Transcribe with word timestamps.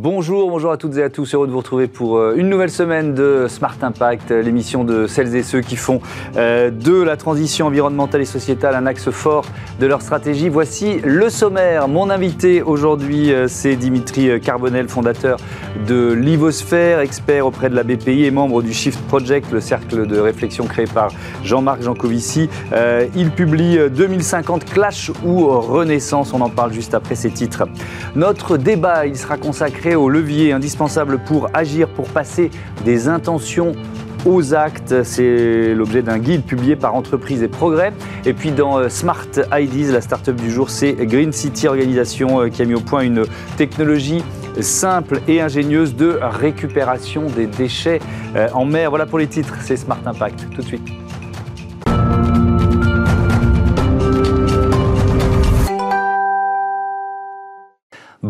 Bonjour, 0.00 0.48
bonjour 0.48 0.70
à 0.70 0.76
toutes 0.76 0.96
et 0.96 1.02
à 1.02 1.10
tous. 1.10 1.34
Heureux 1.34 1.48
de 1.48 1.52
vous 1.52 1.58
retrouver 1.58 1.88
pour 1.88 2.18
euh, 2.18 2.36
une 2.36 2.48
nouvelle 2.48 2.70
semaine 2.70 3.14
de 3.14 3.46
Smart 3.48 3.74
Impact, 3.82 4.30
l'émission 4.30 4.84
de 4.84 5.08
celles 5.08 5.34
et 5.34 5.42
ceux 5.42 5.60
qui 5.60 5.74
font 5.74 6.00
euh, 6.36 6.70
de 6.70 7.02
la 7.02 7.16
transition 7.16 7.66
environnementale 7.66 8.20
et 8.20 8.24
sociétale 8.24 8.76
un 8.76 8.86
axe 8.86 9.10
fort 9.10 9.44
de 9.80 9.86
leur 9.88 10.00
stratégie. 10.00 10.50
Voici 10.50 11.00
le 11.02 11.28
sommaire. 11.30 11.88
Mon 11.88 12.10
invité 12.10 12.62
aujourd'hui, 12.62 13.32
euh, 13.32 13.48
c'est 13.48 13.74
Dimitri 13.74 14.40
Carbonel, 14.40 14.88
fondateur 14.88 15.36
de 15.88 16.12
Livosphère, 16.12 17.00
expert 17.00 17.44
auprès 17.44 17.68
de 17.68 17.74
la 17.74 17.82
BPI 17.82 18.24
et 18.24 18.30
membre 18.30 18.62
du 18.62 18.72
Shift 18.72 19.04
Project, 19.08 19.50
le 19.50 19.58
cercle 19.58 20.06
de 20.06 20.20
réflexion 20.20 20.66
créé 20.66 20.86
par 20.86 21.08
Jean-Marc 21.42 21.82
Jancovici. 21.82 22.48
Il 23.16 23.30
publie 23.30 23.78
2050 23.90 24.64
Clash 24.64 25.10
ou 25.24 25.48
Renaissance. 25.48 26.32
On 26.32 26.40
en 26.40 26.50
parle 26.50 26.72
juste 26.72 26.94
après 26.94 27.16
ces 27.16 27.30
titres. 27.30 27.64
Notre 28.14 28.58
débat, 28.58 29.04
il 29.06 29.16
sera 29.16 29.36
consacré 29.36 29.87
au 29.94 30.08
levier 30.08 30.52
indispensable 30.52 31.18
pour 31.18 31.48
agir, 31.54 31.88
pour 31.88 32.08
passer 32.08 32.50
des 32.84 33.08
intentions 33.08 33.72
aux 34.26 34.54
actes. 34.54 35.02
C'est 35.04 35.74
l'objet 35.74 36.02
d'un 36.02 36.18
guide 36.18 36.44
publié 36.44 36.76
par 36.76 36.94
Entreprise 36.94 37.42
et 37.42 37.48
Progrès. 37.48 37.92
Et 38.24 38.32
puis 38.32 38.50
dans 38.50 38.78
euh, 38.78 38.88
Smart 38.88 39.26
IDs, 39.52 39.92
la 39.92 40.00
start-up 40.00 40.36
du 40.36 40.50
jour, 40.50 40.70
c'est 40.70 40.92
Green 40.92 41.32
City 41.32 41.68
Organisation 41.68 42.40
euh, 42.40 42.48
qui 42.48 42.62
a 42.62 42.64
mis 42.64 42.74
au 42.74 42.80
point 42.80 43.02
une 43.02 43.24
technologie 43.56 44.22
simple 44.60 45.20
et 45.28 45.40
ingénieuse 45.40 45.94
de 45.94 46.18
récupération 46.20 47.26
des 47.26 47.46
déchets 47.46 48.00
euh, 48.36 48.48
en 48.54 48.64
mer. 48.64 48.90
Voilà 48.90 49.06
pour 49.06 49.18
les 49.18 49.26
titres, 49.26 49.54
c'est 49.62 49.76
Smart 49.76 50.00
Impact. 50.04 50.46
Tout 50.50 50.62
de 50.62 50.66
suite. 50.66 51.07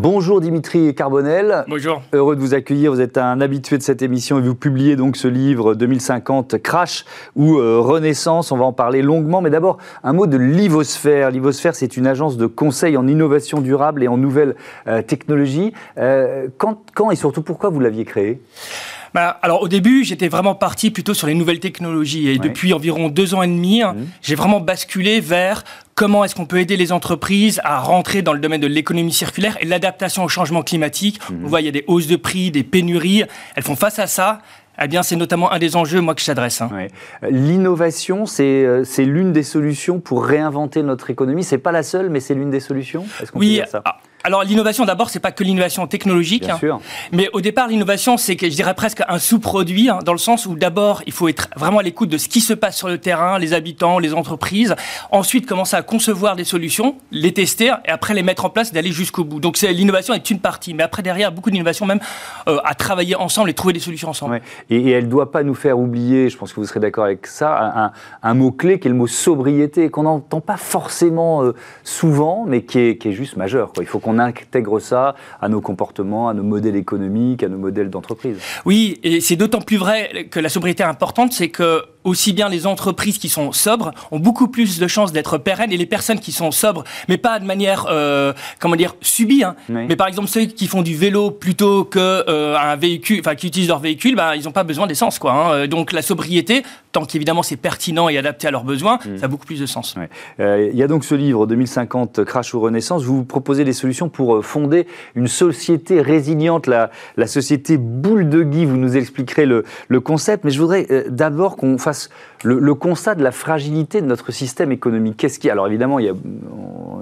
Bonjour 0.01 0.39
Dimitri 0.39 0.95
Carbonel. 0.95 1.65
Bonjour. 1.67 2.01
Heureux 2.13 2.37
de 2.37 2.39
vous 2.39 2.53
accueillir. 2.53 2.93
Vous 2.93 3.01
êtes 3.01 3.17
un 3.17 3.41
habitué 3.41 3.77
de 3.77 3.83
cette 3.83 4.01
émission 4.01 4.39
et 4.39 4.41
vous 4.41 4.55
publiez 4.55 4.95
donc 4.95 5.17
ce 5.17 5.27
livre 5.27 5.75
2050 5.75 6.57
Crash 6.59 7.03
ou 7.35 7.57
euh, 7.57 7.81
Renaissance. 7.81 8.53
On 8.53 8.57
va 8.57 8.63
en 8.63 8.71
parler 8.71 9.01
longuement. 9.01 9.41
Mais 9.41 9.49
d'abord, 9.49 9.77
un 10.05 10.13
mot 10.13 10.25
de 10.25 10.37
Livosphère. 10.37 11.31
Livosphère, 11.31 11.75
c'est 11.75 11.97
une 11.97 12.07
agence 12.07 12.37
de 12.37 12.45
conseil 12.45 12.95
en 12.95 13.07
innovation 13.07 13.59
durable 13.59 14.01
et 14.01 14.07
en 14.07 14.15
nouvelles 14.15 14.55
euh, 14.87 15.01
technologies. 15.01 15.73
Euh, 15.97 16.47
quand, 16.57 16.79
quand 16.95 17.11
et 17.11 17.17
surtout 17.17 17.41
pourquoi 17.41 17.69
vous 17.69 17.81
l'aviez 17.81 18.05
créé? 18.05 18.41
Bah, 19.13 19.37
alors 19.41 19.63
au 19.63 19.67
début, 19.67 20.05
j'étais 20.05 20.29
vraiment 20.29 20.55
parti 20.55 20.91
plutôt 20.91 21.13
sur 21.13 21.27
les 21.27 21.33
nouvelles 21.33 21.59
technologies 21.59 22.29
et 22.29 22.37
depuis 22.37 22.73
environ 22.73 23.09
deux 23.09 23.33
ans 23.33 23.41
et 23.41 23.47
demi, 23.47 23.81
mmh. 23.81 23.95
j'ai 24.21 24.35
vraiment 24.35 24.59
basculé 24.59 25.19
vers 25.19 25.63
comment 25.99 26.23
est-ce 26.23 26.33
qu'on 26.33 26.45
peut 26.45 26.59
aider 26.61 26.77
les 26.77 26.93
entreprises 26.93 27.59
à 27.65 27.77
rentrer 27.79 28.21
dans 28.21 28.31
le 28.31 28.39
domaine 28.39 28.61
de 28.61 28.67
l'économie 28.67 29.11
circulaire 29.11 29.57
et 29.59 29.65
l'adaptation 29.65 30.23
au 30.23 30.29
changement 30.29 30.61
climatique? 30.61 31.19
Mmh. 31.29 31.43
On 31.43 31.47
voit 31.49 31.59
il 31.59 31.65
y 31.65 31.67
a 31.67 31.73
des 31.73 31.83
hausses 31.87 32.07
de 32.07 32.15
prix, 32.15 32.51
des 32.51 32.63
pénuries, 32.63 33.25
elles 33.57 33.63
font 33.63 33.75
face 33.75 33.99
à 33.99 34.07
ça. 34.07 34.39
Eh 34.81 34.87
bien, 34.87 35.03
c'est 35.03 35.17
notamment 35.17 35.51
un 35.51 35.59
des 35.59 35.75
enjeux, 35.75 35.99
moi, 35.99 36.15
que 36.15 36.21
j'adresse. 36.21 36.61
Hein. 36.61 36.69
L'innovation, 37.29 38.23
euh, 38.39 38.83
c'est 38.85 39.03
l'une 39.03 39.33
des 39.33 39.43
solutions 39.43 39.99
pour 39.99 40.23
réinventer 40.23 40.83
notre 40.83 41.09
économie. 41.09 41.43
C'est 41.43 41.57
pas 41.57 41.73
la 41.73 41.83
seule, 41.83 42.09
mais 42.09 42.21
c'est 42.21 42.33
l'une 42.33 42.49
des 42.49 42.61
solutions? 42.61 43.05
oui, 43.35 43.61
ça? 43.69 43.81
ah, 43.83 43.97
alors 44.29 44.43
l'innovation 44.43 44.85
d'abord, 44.85 45.09
c'est 45.09 45.19
pas 45.19 45.31
que 45.31 45.43
l'innovation 45.43 45.87
technologique, 45.87 46.47
hein. 46.47 46.79
mais 47.11 47.29
au 47.33 47.41
départ 47.41 47.67
l'innovation 47.67 48.15
c'est 48.15 48.35
que 48.35 48.47
je 48.47 48.53
dirais 48.53 48.75
presque 48.75 49.01
un 49.07 49.17
sous-produit 49.17 49.89
hein, 49.89 49.97
dans 50.05 50.11
le 50.11 50.19
sens 50.19 50.45
où 50.45 50.53
d'abord 50.53 51.01
il 51.07 51.13
faut 51.13 51.27
être 51.27 51.49
vraiment 51.55 51.79
à 51.79 51.81
l'écoute 51.81 52.09
de 52.09 52.19
ce 52.19 52.29
qui 52.29 52.39
se 52.39 52.53
passe 52.53 52.77
sur 52.77 52.89
le 52.89 52.99
terrain, 52.99 53.39
les 53.39 53.53
habitants, 53.53 53.97
les 53.97 54.13
entreprises. 54.13 54.75
Ensuite 55.09 55.47
commencer 55.47 55.75
à 55.75 55.81
concevoir 55.81 56.35
des 56.35 56.43
solutions, 56.43 56.95
les 57.11 57.33
tester 57.33 57.73
et 57.85 57.89
après 57.89 58.13
les 58.13 58.21
mettre 58.21 58.45
en 58.45 58.51
place, 58.51 58.71
d'aller 58.71 58.91
jusqu'au 58.91 59.23
bout. 59.23 59.39
Donc 59.39 59.59
l'innovation 59.61 60.13
est 60.13 60.29
une 60.29 60.39
partie, 60.39 60.75
mais 60.75 60.83
après 60.83 61.01
derrière 61.01 61.31
beaucoup 61.31 61.49
d'innovation 61.49 61.87
même 61.87 61.99
euh, 62.47 62.59
à 62.63 62.75
travailler 62.75 63.15
ensemble 63.15 63.49
et 63.49 63.55
trouver 63.55 63.73
des 63.73 63.79
solutions 63.79 64.09
ensemble. 64.09 64.41
Et, 64.69 64.91
elle 64.91 65.05
ne 65.05 65.09
doit 65.09 65.31
pas 65.31 65.41
nous 65.41 65.55
faire 65.55 65.79
oublier, 65.79 66.29
je 66.29 66.37
pense 66.37 66.53
que 66.53 66.59
vous 66.59 66.67
serez 66.67 66.79
d'accord 66.79 67.05
avec 67.05 67.25
ça, 67.25 67.91
un, 68.21 68.33
mot 68.35 68.51
clé 68.51 68.79
qui 68.79 68.87
est 68.87 68.91
le 68.91 68.97
mot 68.97 69.07
sobriété 69.07 69.89
qu'on 69.89 70.03
n'entend 70.03 70.39
pas 70.39 70.57
forcément 70.57 71.43
euh, 71.43 71.55
souvent, 71.83 72.45
mais 72.47 72.61
qui 72.61 72.77
est, 72.77 72.97
qui 72.97 73.09
est 73.09 73.13
juste 73.13 73.37
majeur. 73.37 73.73
Quoi. 73.73 73.83
Il 73.83 73.87
faut 73.87 73.97
qu'on 73.97 74.18
intègre 74.19 74.79
ça 74.79 75.15
à 75.41 75.49
nos 75.49 75.61
comportements, 75.61 76.29
à 76.29 76.33
nos 76.33 76.43
modèles 76.43 76.75
économiques, 76.75 77.43
à 77.43 77.49
nos 77.49 77.57
modèles 77.57 77.89
d'entreprise. 77.89 78.37
Oui, 78.65 78.99
et 79.03 79.21
c'est 79.21 79.35
d'autant 79.35 79.61
plus 79.61 79.77
vrai 79.77 80.27
que 80.29 80.39
la 80.39 80.49
sobriété 80.49 80.83
est 80.83 80.87
importante, 80.87 81.33
c'est 81.33 81.49
que 81.49 81.83
aussi 82.03 82.33
bien 82.33 82.49
les 82.49 82.65
entreprises 82.67 83.17
qui 83.17 83.29
sont 83.29 83.51
sobres 83.51 83.91
ont 84.11 84.19
beaucoup 84.19 84.47
plus 84.47 84.79
de 84.79 84.87
chances 84.87 85.11
d'être 85.11 85.37
pérennes 85.37 85.71
et 85.71 85.77
les 85.77 85.85
personnes 85.85 86.19
qui 86.19 86.31
sont 86.31 86.51
sobres, 86.51 86.83
mais 87.07 87.17
pas 87.17 87.39
de 87.39 87.45
manière, 87.45 87.87
euh, 87.89 88.33
comment 88.59 88.75
dire, 88.75 88.95
subie. 89.01 89.43
Hein. 89.43 89.55
Mais 89.69 89.95
par 89.95 90.07
exemple, 90.07 90.27
ceux 90.27 90.45
qui 90.45 90.67
font 90.67 90.81
du 90.81 90.95
vélo 90.95 91.31
plutôt 91.31 91.83
que 91.83 91.99
euh, 91.99 92.57
un 92.57 92.75
véhicule, 92.75 93.19
enfin 93.19 93.35
qui 93.35 93.47
utilisent 93.47 93.69
leur 93.69 93.79
véhicule, 93.79 94.15
bah, 94.15 94.35
ils 94.35 94.43
n'ont 94.45 94.51
pas 94.51 94.63
besoin 94.63 94.87
d'essence, 94.87 95.19
quoi. 95.19 95.33
Hein. 95.33 95.67
Donc 95.67 95.91
la 95.91 96.01
sobriété, 96.01 96.63
tant 96.91 97.05
qu'évidemment 97.05 97.43
c'est 97.43 97.57
pertinent 97.57 98.09
et 98.09 98.17
adapté 98.17 98.47
à 98.47 98.51
leurs 98.51 98.63
besoins, 98.63 98.97
mm. 98.97 99.17
ça 99.17 99.25
a 99.25 99.27
beaucoup 99.27 99.45
plus 99.45 99.59
de 99.59 99.65
sens. 99.65 99.95
Euh, 100.39 100.69
il 100.71 100.77
y 100.77 100.83
a 100.83 100.87
donc 100.87 101.03
ce 101.03 101.15
livre 101.15 101.47
2050 101.47 102.23
Crash 102.23 102.53
ou 102.53 102.59
Renaissance. 102.59 103.03
Vous 103.03 103.23
proposez 103.23 103.63
des 103.63 103.73
solutions 103.73 104.09
pour 104.09 104.35
euh, 104.35 104.41
fonder 104.41 104.87
une 105.15 105.27
société 105.27 106.01
résiliente, 106.01 106.67
la, 106.67 106.91
la 107.17 107.27
société 107.27 107.77
boule 107.77 108.29
de 108.29 108.43
Guy. 108.43 108.65
Vous 108.65 108.77
nous 108.77 108.97
expliquerez 108.97 109.45
le, 109.45 109.63
le 109.87 109.99
concept, 109.99 110.43
mais 110.43 110.51
je 110.51 110.59
voudrais 110.59 110.87
euh, 110.91 111.03
d'abord 111.09 111.55
qu'on 111.55 111.77
fasse 111.77 111.88
le, 112.43 112.73
constat 112.73 113.15
de 113.15 113.23
la 113.23 113.31
fragilité 113.31 114.01
de 114.01 114.05
notre 114.05 114.31
système 114.31 114.71
économique. 114.71 115.17
Qu'est-ce 115.17 115.39
qui, 115.39 115.49
alors 115.49 115.67
évidemment, 115.67 115.99
il 115.99 116.05
y 116.05 116.09
a, 116.09 116.13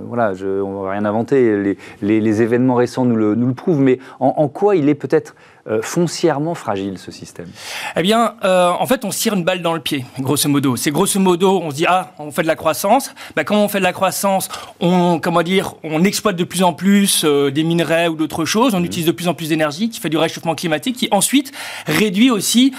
voilà, 0.07 0.33
je, 0.33 0.47
on 0.61 0.81
va 0.81 0.91
rien 0.91 1.05
inventer. 1.05 1.75
Les, 2.01 2.41
événements 2.41 2.75
récents 2.75 3.05
nous 3.05 3.15
le, 3.15 3.35
nous 3.35 3.47
le 3.47 3.53
prouvent, 3.53 3.81
mais 3.81 3.99
en 4.19 4.47
quoi 4.47 4.75
il 4.75 4.89
est 4.89 4.95
peut-être 4.95 5.35
euh, 5.69 5.81
foncièrement 5.81 6.55
fragile, 6.55 6.97
ce 6.97 7.11
système? 7.11 7.47
Eh 7.95 8.01
bien, 8.01 8.35
euh, 8.45 8.69
en 8.69 8.85
fait, 8.85 9.03
on 9.03 9.11
se 9.11 9.19
tire 9.19 9.33
une 9.33 9.43
balle 9.43 9.61
dans 9.61 9.73
le 9.73 9.79
pied, 9.79 10.05
grosso 10.19 10.47
modo. 10.47 10.75
C'est 10.77 10.91
grosso 10.91 11.19
modo, 11.19 11.59
on 11.61 11.71
se 11.71 11.75
dit, 11.75 11.85
ah, 11.87 12.13
on 12.19 12.31
fait 12.31 12.43
de 12.43 12.47
la 12.47 12.55
croissance. 12.55 13.11
Bah, 13.35 13.43
comment 13.43 13.65
on 13.65 13.67
fait 13.67 13.79
de 13.79 13.83
la 13.83 13.93
croissance 13.93 14.47
on, 14.79 15.19
comment 15.19 15.43
dire, 15.43 15.75
on 15.83 16.03
exploite 16.03 16.37
de 16.37 16.43
plus 16.43 16.63
en 16.63 16.71
plus 16.73 17.23
euh, 17.25 17.51
des 17.51 17.63
minerais 17.63 18.07
ou 18.07 18.15
d'autres 18.15 18.45
choses, 18.45 18.75
on 18.75 18.79
mmh. 18.79 18.85
utilise 18.85 19.05
de 19.07 19.11
plus 19.11 19.27
en 19.27 19.33
plus 19.33 19.49
d'énergie, 19.49 19.89
qui 19.89 19.99
fait 19.99 20.09
du 20.09 20.17
réchauffement 20.17 20.55
climatique, 20.55 20.95
qui 20.95 21.09
ensuite 21.11 21.51
réduit 21.85 22.31
aussi, 22.31 22.73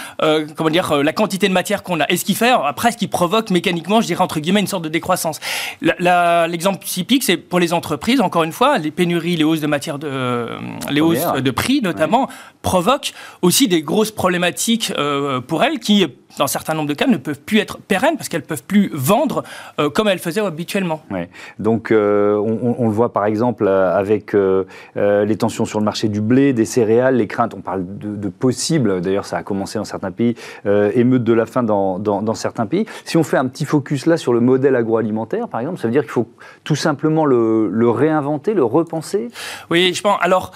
comment 0.57 0.71
dire, 0.71 1.03
la 1.03 1.13
quantité 1.13 1.49
de 1.49 1.53
matière 1.53 1.83
qu'on 1.83 2.01
a. 2.01 2.07
Et 2.09 2.17
ce 2.17 2.25
qui 2.25 2.35
fait, 2.35 2.51
après, 2.51 2.93
ce 2.93 2.97
qui 2.97 3.09
provoque 3.09 3.51
mécaniquement, 3.51 4.01
je 4.01 4.07
dirais, 4.07 4.23
entre 4.23 4.41
guillemets, 4.41 4.61
une 4.61 4.67
sorte 4.67 4.85
de 4.85 4.89
décroissance. 4.89 5.41
L'exemple 5.81 6.85
typique, 6.85 7.23
c'est 7.23 7.37
pour 7.37 7.61
les 7.61 7.73
entreprises, 7.73 8.21
encore 8.21 8.45
une 8.45 8.53
fois, 8.53 8.79
les 8.79 8.91
pénuries, 8.91 9.37
les 9.37 9.45
hausses 9.45 9.61
de 9.61 9.67
matière 9.67 9.99
de, 9.99 10.49
les 10.91 11.01
hausses 11.01 11.33
de 11.43 11.51
prix, 11.51 11.81
notamment, 11.83 12.29
provoque 12.63 13.13
aussi 13.43 13.69
des 13.69 13.83
grosses 13.83 14.11
problématiques 14.11 14.93
euh, 14.97 15.41
pour 15.41 15.63
elles 15.63 15.79
qui 15.79 16.07
dans 16.37 16.45
un 16.45 16.49
certain 16.49 16.75
nombre 16.75 16.89
de 16.89 16.95
cas, 16.95 17.07
ne 17.07 17.17
peuvent 17.17 17.41
plus 17.41 17.59
être 17.59 17.79
pérennes 17.79 18.17
parce 18.17 18.29
qu'elles 18.29 18.43
ne 18.43 18.47
peuvent 18.47 18.63
plus 18.63 18.91
vendre 18.93 19.45
euh, 19.79 19.89
comme 19.89 20.09
elles 20.09 20.19
faisaient 20.19 20.41
habituellement. 20.41 21.03
Ouais. 21.11 21.31
Donc, 21.59 21.91
euh, 21.91 22.37
on, 22.37 22.87
le 22.87 22.93
voit 22.93 23.13
par 23.13 23.25
exemple 23.25 23.67
euh, 23.67 23.97
avec 23.97 24.35
les 24.35 25.37
tensions 25.37 25.65
sur 25.65 25.79
le 25.79 25.85
marché 25.85 26.09
du 26.09 26.21
blé, 26.21 26.53
des 26.53 26.65
céréales, 26.65 27.17
les 27.17 27.27
craintes, 27.27 27.55
on 27.55 27.61
parle 27.61 27.85
de, 27.99 28.17
de 28.17 28.29
possibles, 28.29 29.01
d'ailleurs 29.01 29.25
ça 29.25 29.39
a 29.39 29.43
commencé 29.43 29.79
dans 29.79 29.85
certains 29.85 30.11
pays, 30.11 30.35
émeutes 30.65 31.25
de 31.25 31.33
la 31.33 31.47
faim 31.47 31.63
dans, 31.63 31.99
dans, 31.99 32.35
certains 32.35 32.67
pays. 32.67 32.87
Si 33.05 33.17
on 33.17 33.23
fait 33.23 33.37
un 33.37 33.47
petit 33.47 33.65
focus 33.65 34.07
là 34.07 34.17
sur 34.17 34.33
le 34.33 34.41
modèle 34.41 34.77
agroalimentaire, 34.77 35.49
par 35.49 35.61
exemple, 35.61 35.79
ça 35.79 35.89
veut 35.89 35.93
dire 35.93 36.03
qu'il 36.03 36.11
faut 36.11 36.29
tout 36.65 36.77
simplement 36.77 37.25
le, 37.25 37.69
le 37.69 37.91
réinventer, 37.91 38.55
le 38.55 38.65
repenser? 38.65 39.29
Oui, 39.71 39.93
je 39.95 40.03
pense. 40.03 40.19
Alors, 40.21 40.53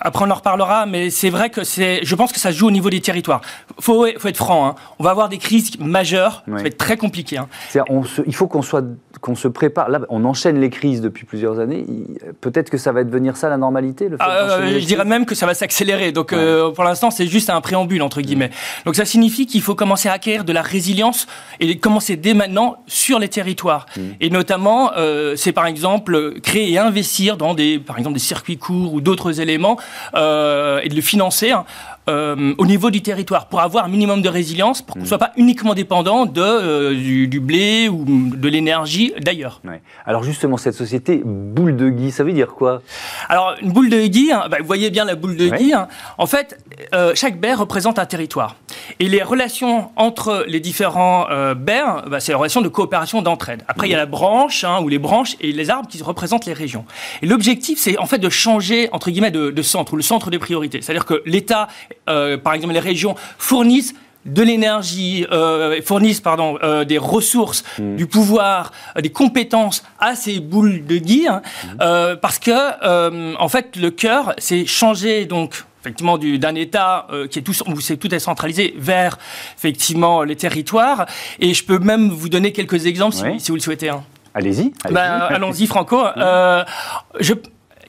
après, 0.00 0.24
on 0.26 0.30
en 0.30 0.34
reparlera, 0.34 0.86
mais 0.86 1.10
c'est 1.10 1.30
vrai 1.30 1.50
que 1.50 1.64
c'est. 1.64 2.04
Je 2.04 2.14
pense 2.14 2.32
que 2.32 2.38
ça 2.38 2.52
se 2.52 2.56
joue 2.56 2.68
au 2.68 2.70
niveau 2.70 2.90
des 2.90 3.00
territoires. 3.00 3.40
Faut, 3.80 4.06
faut 4.18 4.28
être 4.28 4.36
franc. 4.36 4.66
Hein. 4.66 4.74
On 4.98 5.04
va 5.04 5.11
avoir 5.12 5.28
des 5.28 5.38
crises 5.38 5.78
majeures. 5.78 6.42
Ça 6.46 6.52
va 6.54 6.62
être 6.62 6.78
très 6.78 6.96
compliqué. 6.96 7.38
Hein. 7.38 7.48
il 8.26 8.34
faut 8.34 8.48
qu'on 8.48 8.62
soit 8.62 8.84
qu'on 9.20 9.34
se 9.36 9.48
prépare. 9.48 9.88
Là, 9.88 10.00
on 10.08 10.24
enchaîne 10.24 10.60
les 10.60 10.70
crises 10.70 11.00
depuis 11.00 11.24
plusieurs 11.24 11.60
années. 11.60 11.86
Peut-être 12.40 12.70
que 12.70 12.78
ça 12.78 12.92
va 12.92 13.04
devenir 13.04 13.36
ça 13.36 13.48
la 13.48 13.56
normalité. 13.56 14.08
Le 14.08 14.16
ah, 14.18 14.30
euh, 14.30 14.80
je 14.80 14.84
dirais 14.84 15.04
même 15.04 15.26
que 15.26 15.34
ça 15.34 15.46
va 15.46 15.54
s'accélérer. 15.54 16.12
Donc, 16.12 16.32
euh, 16.32 16.70
pour 16.72 16.84
l'instant, 16.84 17.10
c'est 17.10 17.26
juste 17.26 17.48
un 17.48 17.60
préambule 17.60 18.02
entre 18.02 18.20
guillemets. 18.20 18.50
Donc, 18.84 18.96
ça 18.96 19.04
signifie 19.04 19.46
qu'il 19.46 19.62
faut 19.62 19.74
commencer 19.74 20.08
à 20.08 20.12
acquérir 20.12 20.44
de 20.44 20.52
la 20.52 20.62
résilience 20.62 21.26
et 21.60 21.78
commencer 21.78 22.16
dès 22.16 22.34
maintenant 22.34 22.76
sur 22.86 23.18
les 23.18 23.28
territoires. 23.28 23.86
Mm. 23.96 24.00
Et 24.20 24.30
notamment, 24.30 24.92
euh, 24.96 25.36
c'est 25.36 25.52
par 25.52 25.66
exemple 25.66 26.40
créer 26.40 26.72
et 26.72 26.78
investir 26.78 27.36
dans 27.36 27.54
des, 27.54 27.78
par 27.78 27.98
exemple, 27.98 28.14
des 28.14 28.20
circuits 28.20 28.58
courts 28.58 28.92
ou 28.92 29.00
d'autres 29.00 29.40
éléments 29.40 29.78
et 30.14 30.88
de 30.88 30.94
le 30.94 31.00
financer. 31.00 31.52
Hein. 31.52 31.64
Euh, 32.08 32.52
au 32.58 32.66
niveau 32.66 32.90
du 32.90 33.00
territoire 33.00 33.46
pour 33.46 33.60
avoir 33.60 33.84
un 33.84 33.88
minimum 33.88 34.22
de 34.22 34.28
résilience, 34.28 34.82
pour 34.82 34.94
qu'on 34.94 35.00
ne 35.00 35.04
mm. 35.04 35.08
soit 35.08 35.18
pas 35.18 35.30
uniquement 35.36 35.72
dépendant 35.72 36.26
de, 36.26 36.40
euh, 36.42 36.94
du, 37.28 37.38
blé 37.38 37.88
ou 37.88 38.04
de 38.04 38.48
l'énergie 38.48 39.14
d'ailleurs. 39.20 39.62
Alors 40.04 40.24
justement, 40.24 40.56
cette 40.56 40.74
société 40.74 41.22
boule 41.24 41.76
de 41.76 41.88
Guy, 41.88 42.10
ça 42.10 42.24
veut 42.24 42.32
dire 42.32 42.54
quoi? 42.54 42.82
Alors 43.28 43.54
une 43.62 43.70
boule 43.70 43.88
de 43.88 44.04
Guy, 44.06 44.32
hein, 44.32 44.46
bah, 44.50 44.56
vous 44.58 44.66
voyez 44.66 44.90
bien 44.90 45.04
la 45.04 45.14
boule 45.14 45.36
de 45.36 45.48
Guy, 45.48 45.74
hein. 45.74 45.86
en 46.18 46.26
fait, 46.26 46.58
euh, 46.92 47.12
chaque 47.14 47.38
baie 47.38 47.54
représente 47.54 48.00
un 48.00 48.06
territoire. 48.06 48.56
Et 48.98 49.08
les 49.08 49.22
relations 49.22 49.90
entre 49.94 50.44
les 50.48 50.58
différents 50.58 51.26
baies, 51.54 51.82
bah, 52.08 52.18
c'est 52.18 52.32
la 52.32 52.38
relation 52.38 52.62
de 52.62 52.68
coopération 52.68 53.22
d'entraide. 53.22 53.62
Après, 53.68 53.86
il 53.86 53.92
y 53.92 53.94
a 53.94 53.98
la 53.98 54.06
branche, 54.06 54.64
hein, 54.64 54.80
ou 54.82 54.88
les 54.88 54.98
branches, 54.98 55.36
et 55.40 55.52
les 55.52 55.70
arbres 55.70 55.88
qui 55.88 56.02
représentent 56.02 56.46
les 56.46 56.52
régions. 56.52 56.84
Et 57.22 57.26
l'objectif, 57.26 57.78
c'est 57.78 57.96
en 57.98 58.06
fait 58.06 58.18
de 58.18 58.28
changer, 58.28 58.88
entre 58.92 59.10
guillemets, 59.10 59.30
de, 59.30 59.50
de 59.50 59.62
centre, 59.62 59.92
ou 59.92 59.96
le 59.96 60.02
centre 60.02 60.30
des 60.30 60.38
priorités. 60.38 60.82
C'est-à-dire 60.82 61.06
que 61.06 61.22
l'État 61.26 61.68
euh, 62.08 62.36
par 62.36 62.54
exemple 62.54 62.74
les 62.74 62.80
régions, 62.80 63.14
fournissent 63.38 63.94
de 64.24 64.42
l'énergie, 64.42 65.26
euh, 65.32 65.80
fournissent 65.82 66.20
pardon, 66.20 66.56
euh, 66.62 66.84
des 66.84 66.98
ressources, 66.98 67.64
mm. 67.78 67.96
du 67.96 68.06
pouvoir, 68.06 68.70
des 69.00 69.10
compétences 69.10 69.82
à 69.98 70.14
ces 70.14 70.38
boules 70.38 70.86
de 70.86 70.98
guy, 70.98 71.26
hein, 71.28 71.42
mm. 71.64 72.16
parce 72.20 72.38
que 72.38 73.36
en 73.36 73.48
fait 73.48 73.76
le 73.76 73.90
cœur, 73.90 74.34
c'est 74.38 74.66
changer 74.66 75.24
donc 75.24 75.64
effectivement 75.80 76.16
d'un 76.16 76.54
État 76.54 77.08
qui 77.28 77.40
est 77.40 77.42
tout 77.42 77.54
où 77.66 77.80
c'est 77.80 77.96
tout 77.96 78.14
est 78.14 78.20
centralisé 78.20 78.74
vers 78.78 79.18
effectivement 79.56 80.22
les 80.22 80.36
territoires. 80.36 81.06
Et 81.40 81.54
je 81.54 81.64
peux 81.64 81.80
même 81.80 82.08
vous 82.08 82.28
donner 82.28 82.52
quelques 82.52 82.86
exemples 82.86 83.16
si, 83.38 83.50
vous 83.50 83.56
le 83.56 83.60
souhaitez. 83.60 83.88
Hein. 83.88 84.04
Allez-y. 84.34 84.72
Ben, 84.90 85.00
allons-y, 85.28 85.66
Franco. 85.66 86.00
je, 87.18 87.34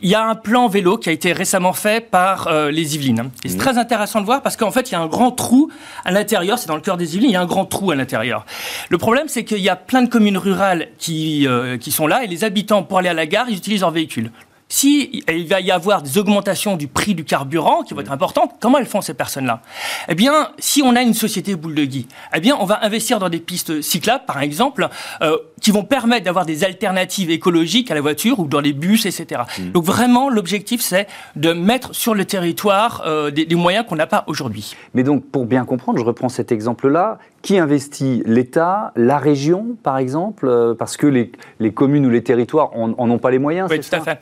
il 0.04 0.10
y 0.10 0.16
a 0.16 0.24
un 0.24 0.36
plan 0.36 0.68
vélo 0.68 0.98
qui 0.98 1.10
a 1.10 1.14
été 1.14 1.32
récemment 1.32 1.72
fait 1.72 2.10
par 2.10 2.48
euh, 2.48 2.70
les 2.70 2.96
Yvelines. 2.96 3.32
c'est 3.46 3.54
mmh. 3.54 3.58
très 3.58 3.78
intéressant 3.78 4.20
de 4.20 4.26
voir 4.26 4.42
parce 4.42 4.58
qu'en 4.58 4.70
fait, 4.70 4.92
il 4.92 4.94
y 4.94 4.96
a 4.96 5.00
un 5.00 5.08
grand 5.08 5.32
trou 5.32 5.72
à 6.04 6.12
l'intérieur. 6.12 6.60
C'est 6.60 6.68
dans 6.68 6.76
le 6.76 6.82
cœur 6.82 6.98
des 6.98 7.16
Yvelines, 7.16 7.30
il 7.30 7.34
y 7.34 7.38
a 7.38 7.42
un 7.42 7.46
grand 7.46 7.66
trou 7.66 7.90
à 7.90 7.96
l'intérieur. 7.96 8.46
Le 8.90 8.98
problème, 8.98 9.30
c'est 9.30 9.46
qu'il 9.46 9.60
y 9.60 9.70
a 9.70 9.78
plein 9.78 10.02
de 10.02 10.10
communes 10.10 10.38
rurales 10.38 10.90
qui, 11.00 11.48
euh, 11.48 11.78
qui 11.78 11.92
sont 11.92 12.06
là 12.06 12.24
et 12.24 12.28
les 12.28 12.44
habitants, 12.44 12.84
pour 12.84 13.00
aller 13.00 13.10
à 13.10 13.14
la 13.14 13.26
gare, 13.26 13.46
ils 13.50 13.58
utilisent 13.58 13.82
leur 13.82 13.92
véhicule. 13.92 14.30
Si 14.74 15.24
il 15.30 15.48
va 15.48 15.62
y 15.62 15.70
avoir 15.70 16.02
des 16.02 16.18
augmentations 16.18 16.78
du 16.78 16.88
prix 16.88 17.14
du 17.14 17.26
carburant 17.26 17.84
qui 17.84 17.94
vont 17.94 18.02
être 18.02 18.12
importantes, 18.12 18.56
comment 18.60 18.80
elles 18.80 18.88
font 18.88 19.02
ces 19.02 19.14
personnes-là? 19.14 19.62
Eh 20.10 20.16
bien, 20.16 20.50
si 20.58 20.82
on 20.82 20.96
a 20.96 21.04
une 21.04 21.14
société 21.14 21.56
boule 21.56 21.76
de 21.76 21.86
Guy, 21.86 22.08
eh 22.36 22.40
bien, 22.40 22.58
on 22.60 22.66
va 22.66 22.84
investir 22.84 23.20
dans 23.20 23.30
des 23.30 23.40
pistes 23.40 23.84
cyclables, 23.84 24.26
par 24.26 24.42
exemple, 24.42 24.90
euh, 25.22 25.38
qui 25.62 25.70
vont 25.70 25.84
permettre 25.84 26.26
d'avoir 26.26 26.48
des 26.48 26.64
alternatives 26.64 27.30
écologiques 27.30 27.92
à 27.92 27.94
la 27.94 28.02
voiture 28.02 28.40
ou 28.40 28.48
dans 28.48 28.62
les 28.62 28.74
bus, 28.74 29.06
etc. 29.06 29.44
Mmh. 29.60 29.72
Donc 29.74 29.84
vraiment, 29.84 30.28
l'objectif, 30.28 30.82
c'est 30.82 31.06
de 31.36 31.54
mettre 31.54 31.94
sur 31.94 32.16
le 32.16 32.26
territoire 32.26 33.04
euh, 33.06 33.30
des, 33.30 33.46
des, 33.46 33.54
moyens 33.54 33.86
qu'on 33.88 33.96
n'a 33.96 34.08
pas 34.08 34.24
aujourd'hui. 34.26 34.76
Mais 34.96 35.04
donc, 35.04 35.24
pour 35.30 35.46
bien 35.46 35.66
comprendre, 35.66 36.00
je 36.00 36.04
reprends 36.04 36.30
cet 36.30 36.52
exemple-là. 36.52 37.20
Qui 37.44 37.60
investit 37.60 38.24
L'État, 38.26 38.94
la 38.96 39.18
région, 39.18 39.78
par 39.84 39.98
exemple 39.98 40.48
euh, 40.48 40.74
Parce 40.74 40.96
que 40.98 41.06
les, 41.06 41.32
les, 41.60 41.74
communes 41.74 42.06
ou 42.06 42.10
les 42.10 42.24
territoires 42.24 42.72
en 42.74 42.94
ont 42.98 43.20
pas 43.20 43.32
les 43.32 43.38
moyens, 43.38 43.70
Oui, 43.70 43.82
tout 43.82 43.96
à 43.96 44.00
fait. 44.00 44.20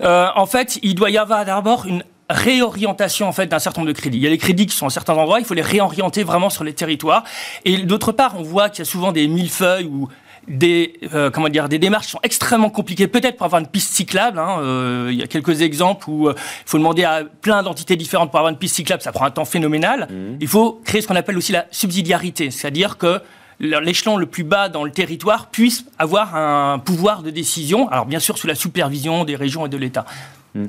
Euh, 0.00 0.28
en 0.34 0.46
fait, 0.46 0.78
il 0.82 0.94
doit 0.94 1.10
y 1.10 1.18
avoir 1.18 1.44
d'abord 1.44 1.84
une 1.86 2.02
réorientation 2.30 3.28
en 3.28 3.32
fait 3.32 3.46
d'un 3.46 3.58
certain 3.58 3.82
nombre 3.82 3.92
de 3.92 3.98
crédits. 3.98 4.16
Il 4.16 4.24
y 4.24 4.26
a 4.26 4.30
les 4.30 4.38
crédits 4.38 4.66
qui 4.66 4.74
sont 4.74 4.86
à 4.86 4.90
certains 4.90 5.14
endroits, 5.14 5.38
il 5.38 5.44
faut 5.44 5.54
les 5.54 5.62
réorienter 5.62 6.24
vraiment 6.24 6.50
sur 6.50 6.64
les 6.64 6.72
territoires. 6.72 7.24
Et 7.64 7.78
d'autre 7.78 8.10
part, 8.12 8.34
on 8.38 8.42
voit 8.42 8.70
qu'il 8.70 8.80
y 8.80 8.88
a 8.88 8.90
souvent 8.90 9.12
des 9.12 9.28
millefeuilles 9.28 9.86
ou 9.86 10.08
des, 10.48 10.98
euh, 11.14 11.30
comment 11.30 11.48
dire, 11.48 11.68
des 11.68 11.78
démarches 11.78 12.08
sont 12.08 12.20
extrêmement 12.22 12.70
compliquées, 12.70 13.06
peut-être 13.06 13.36
pour 13.36 13.46
avoir 13.46 13.60
une 13.60 13.68
piste 13.68 13.94
cyclable. 13.94 14.38
Hein, 14.38 14.58
euh, 14.60 15.08
il 15.12 15.18
y 15.18 15.22
a 15.22 15.26
quelques 15.26 15.62
exemples 15.62 16.08
où 16.08 16.30
il 16.30 16.34
faut 16.66 16.78
demander 16.78 17.04
à 17.04 17.22
plein 17.24 17.62
d'entités 17.62 17.96
différentes 17.96 18.30
pour 18.30 18.38
avoir 18.38 18.50
une 18.50 18.58
piste 18.58 18.76
cyclable, 18.76 19.02
ça 19.02 19.12
prend 19.12 19.24
un 19.24 19.30
temps 19.30 19.44
phénoménal. 19.44 20.08
Mmh. 20.10 20.38
Il 20.40 20.48
faut 20.48 20.80
créer 20.84 21.00
ce 21.00 21.08
qu'on 21.08 21.16
appelle 21.16 21.36
aussi 21.36 21.52
la 21.52 21.66
subsidiarité, 21.70 22.50
c'est-à-dire 22.50 22.98
que 22.98 23.20
l'échelon 23.60 24.16
le 24.16 24.26
plus 24.26 24.44
bas 24.44 24.68
dans 24.68 24.84
le 24.84 24.90
territoire 24.90 25.46
puisse 25.46 25.84
avoir 25.98 26.34
un 26.34 26.78
pouvoir 26.78 27.22
de 27.22 27.30
décision, 27.30 27.88
alors 27.88 28.06
bien 28.06 28.18
sûr 28.18 28.36
sous 28.36 28.46
la 28.46 28.54
supervision 28.54 29.24
des 29.24 29.36
régions 29.36 29.66
et 29.66 29.68
de 29.68 29.76
l'État. 29.76 30.04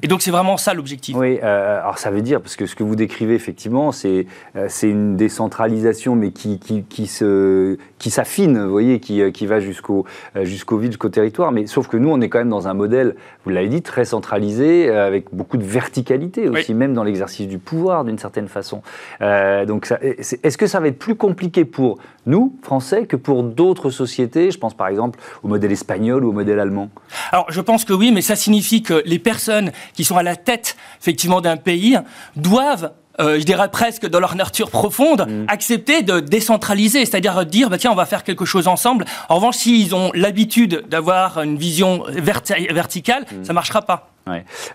Et 0.01 0.07
donc 0.07 0.21
c'est 0.21 0.31
vraiment 0.31 0.56
ça 0.56 0.74
l'objectif. 0.74 1.15
Oui, 1.18 1.39
euh, 1.44 1.81
alors 1.81 1.97
ça 1.97 2.09
veut 2.09 2.21
dire, 2.21 2.41
parce 2.41 2.56
que 2.56 2.65
ce 2.65 2.75
que 2.75 2.83
vous 2.83 2.95
décrivez 2.95 3.35
effectivement, 3.35 3.91
c'est 3.91 4.27
euh, 4.56 4.69
une 4.81 5.18
décentralisation, 5.18 6.15
mais 6.15 6.31
qui, 6.31 6.59
qui, 6.59 6.83
qui 6.83 7.07
se, 7.07 7.77
qui 8.00 8.09
s'affine, 8.09 8.63
vous 8.63 8.71
voyez, 8.71 9.00
qui, 9.01 9.21
euh, 9.21 9.31
qui 9.31 9.45
va 9.45 9.59
jusqu'au 9.59 10.06
jusqu'au 10.41 10.77
vide, 10.77 10.91
jusqu'au 10.94 11.09
territoire. 11.09 11.51
Mais 11.51 11.68
sauf 11.68 11.88
que 11.88 11.97
nous, 11.97 12.09
on 12.09 12.21
est 12.21 12.30
quand 12.30 12.39
même 12.39 12.50
dans 12.50 12.68
un 12.68 12.74
modèle, 12.74 13.15
vous 13.44 13.51
l'avez 13.51 13.68
dit, 13.68 13.81
très 13.81 14.06
centralisé, 14.06 14.89
avec 14.89 15.33
beaucoup 15.33 15.57
de 15.57 15.63
verticalité 15.63 16.47
aussi, 16.47 16.74
même 16.74 16.94
dans 16.94 17.03
l'exercice 17.03 17.47
du 17.47 17.57
pouvoir 17.57 18.06
d'une 18.06 18.18
certaine 18.18 18.47
façon. 18.47 18.81
donc 19.19 19.94
est-ce 20.01 20.57
que 20.57 20.68
ça 20.68 20.80
va 20.80 20.88
être 20.88 21.00
plus 21.00 21.15
compliqué 21.15 21.65
pour 21.65 21.97
nous, 22.25 22.56
Français, 22.62 23.06
que 23.06 23.15
pour 23.15 23.44
d'autres 23.44 23.89
sociétés 23.89 24.51
Je 24.51 24.57
pense 24.57 24.74
par 24.74 24.88
exemple 24.88 25.19
au 25.44 25.47
modèle 25.47 25.71
espagnol 25.71 26.24
ou 26.24 26.30
au 26.30 26.33
modèle 26.33 26.59
allemand? 26.59 26.89
Alors 27.31 27.47
je 27.50 27.59
pense 27.59 27.83
que 27.83 27.94
oui, 27.94 28.12
mais 28.13 28.21
ça 28.21 28.35
signifie 28.35 28.81
que 28.81 29.01
les 29.06 29.19
personnes 29.19 29.72
qui 29.93 30.03
sont 30.03 30.17
à 30.17 30.23
la 30.23 30.35
tête 30.35 30.75
effectivement 30.99 31.41
d'un 31.41 31.57
pays 31.57 31.97
doivent 32.35 32.91
euh, 33.19 33.39
je 33.39 33.43
dirais 33.43 33.69
presque 33.69 34.07
dans 34.07 34.19
leur 34.19 34.35
nature 34.35 34.71
profonde, 34.71 35.27
mm. 35.27 35.45
accepter 35.47 36.01
de 36.01 36.19
décentraliser, 36.19 37.05
c'est-à-dire 37.05 37.45
dire 37.45 37.69
bah, 37.69 37.77
tiens 37.77 37.91
on 37.91 37.95
va 37.95 38.05
faire 38.05 38.23
quelque 38.23 38.45
chose 38.45 38.67
ensemble. 38.67 39.05
En 39.29 39.35
revanche, 39.35 39.57
s'ils 39.57 39.93
ont 39.93 40.11
l'habitude 40.15 40.85
d'avoir 40.89 41.41
une 41.41 41.57
vision 41.57 42.03
verticale, 42.07 43.25
ça 43.29 43.35
mm. 43.35 43.45
ça 43.45 43.53
marchera 43.53 43.81
pas. 43.83 44.09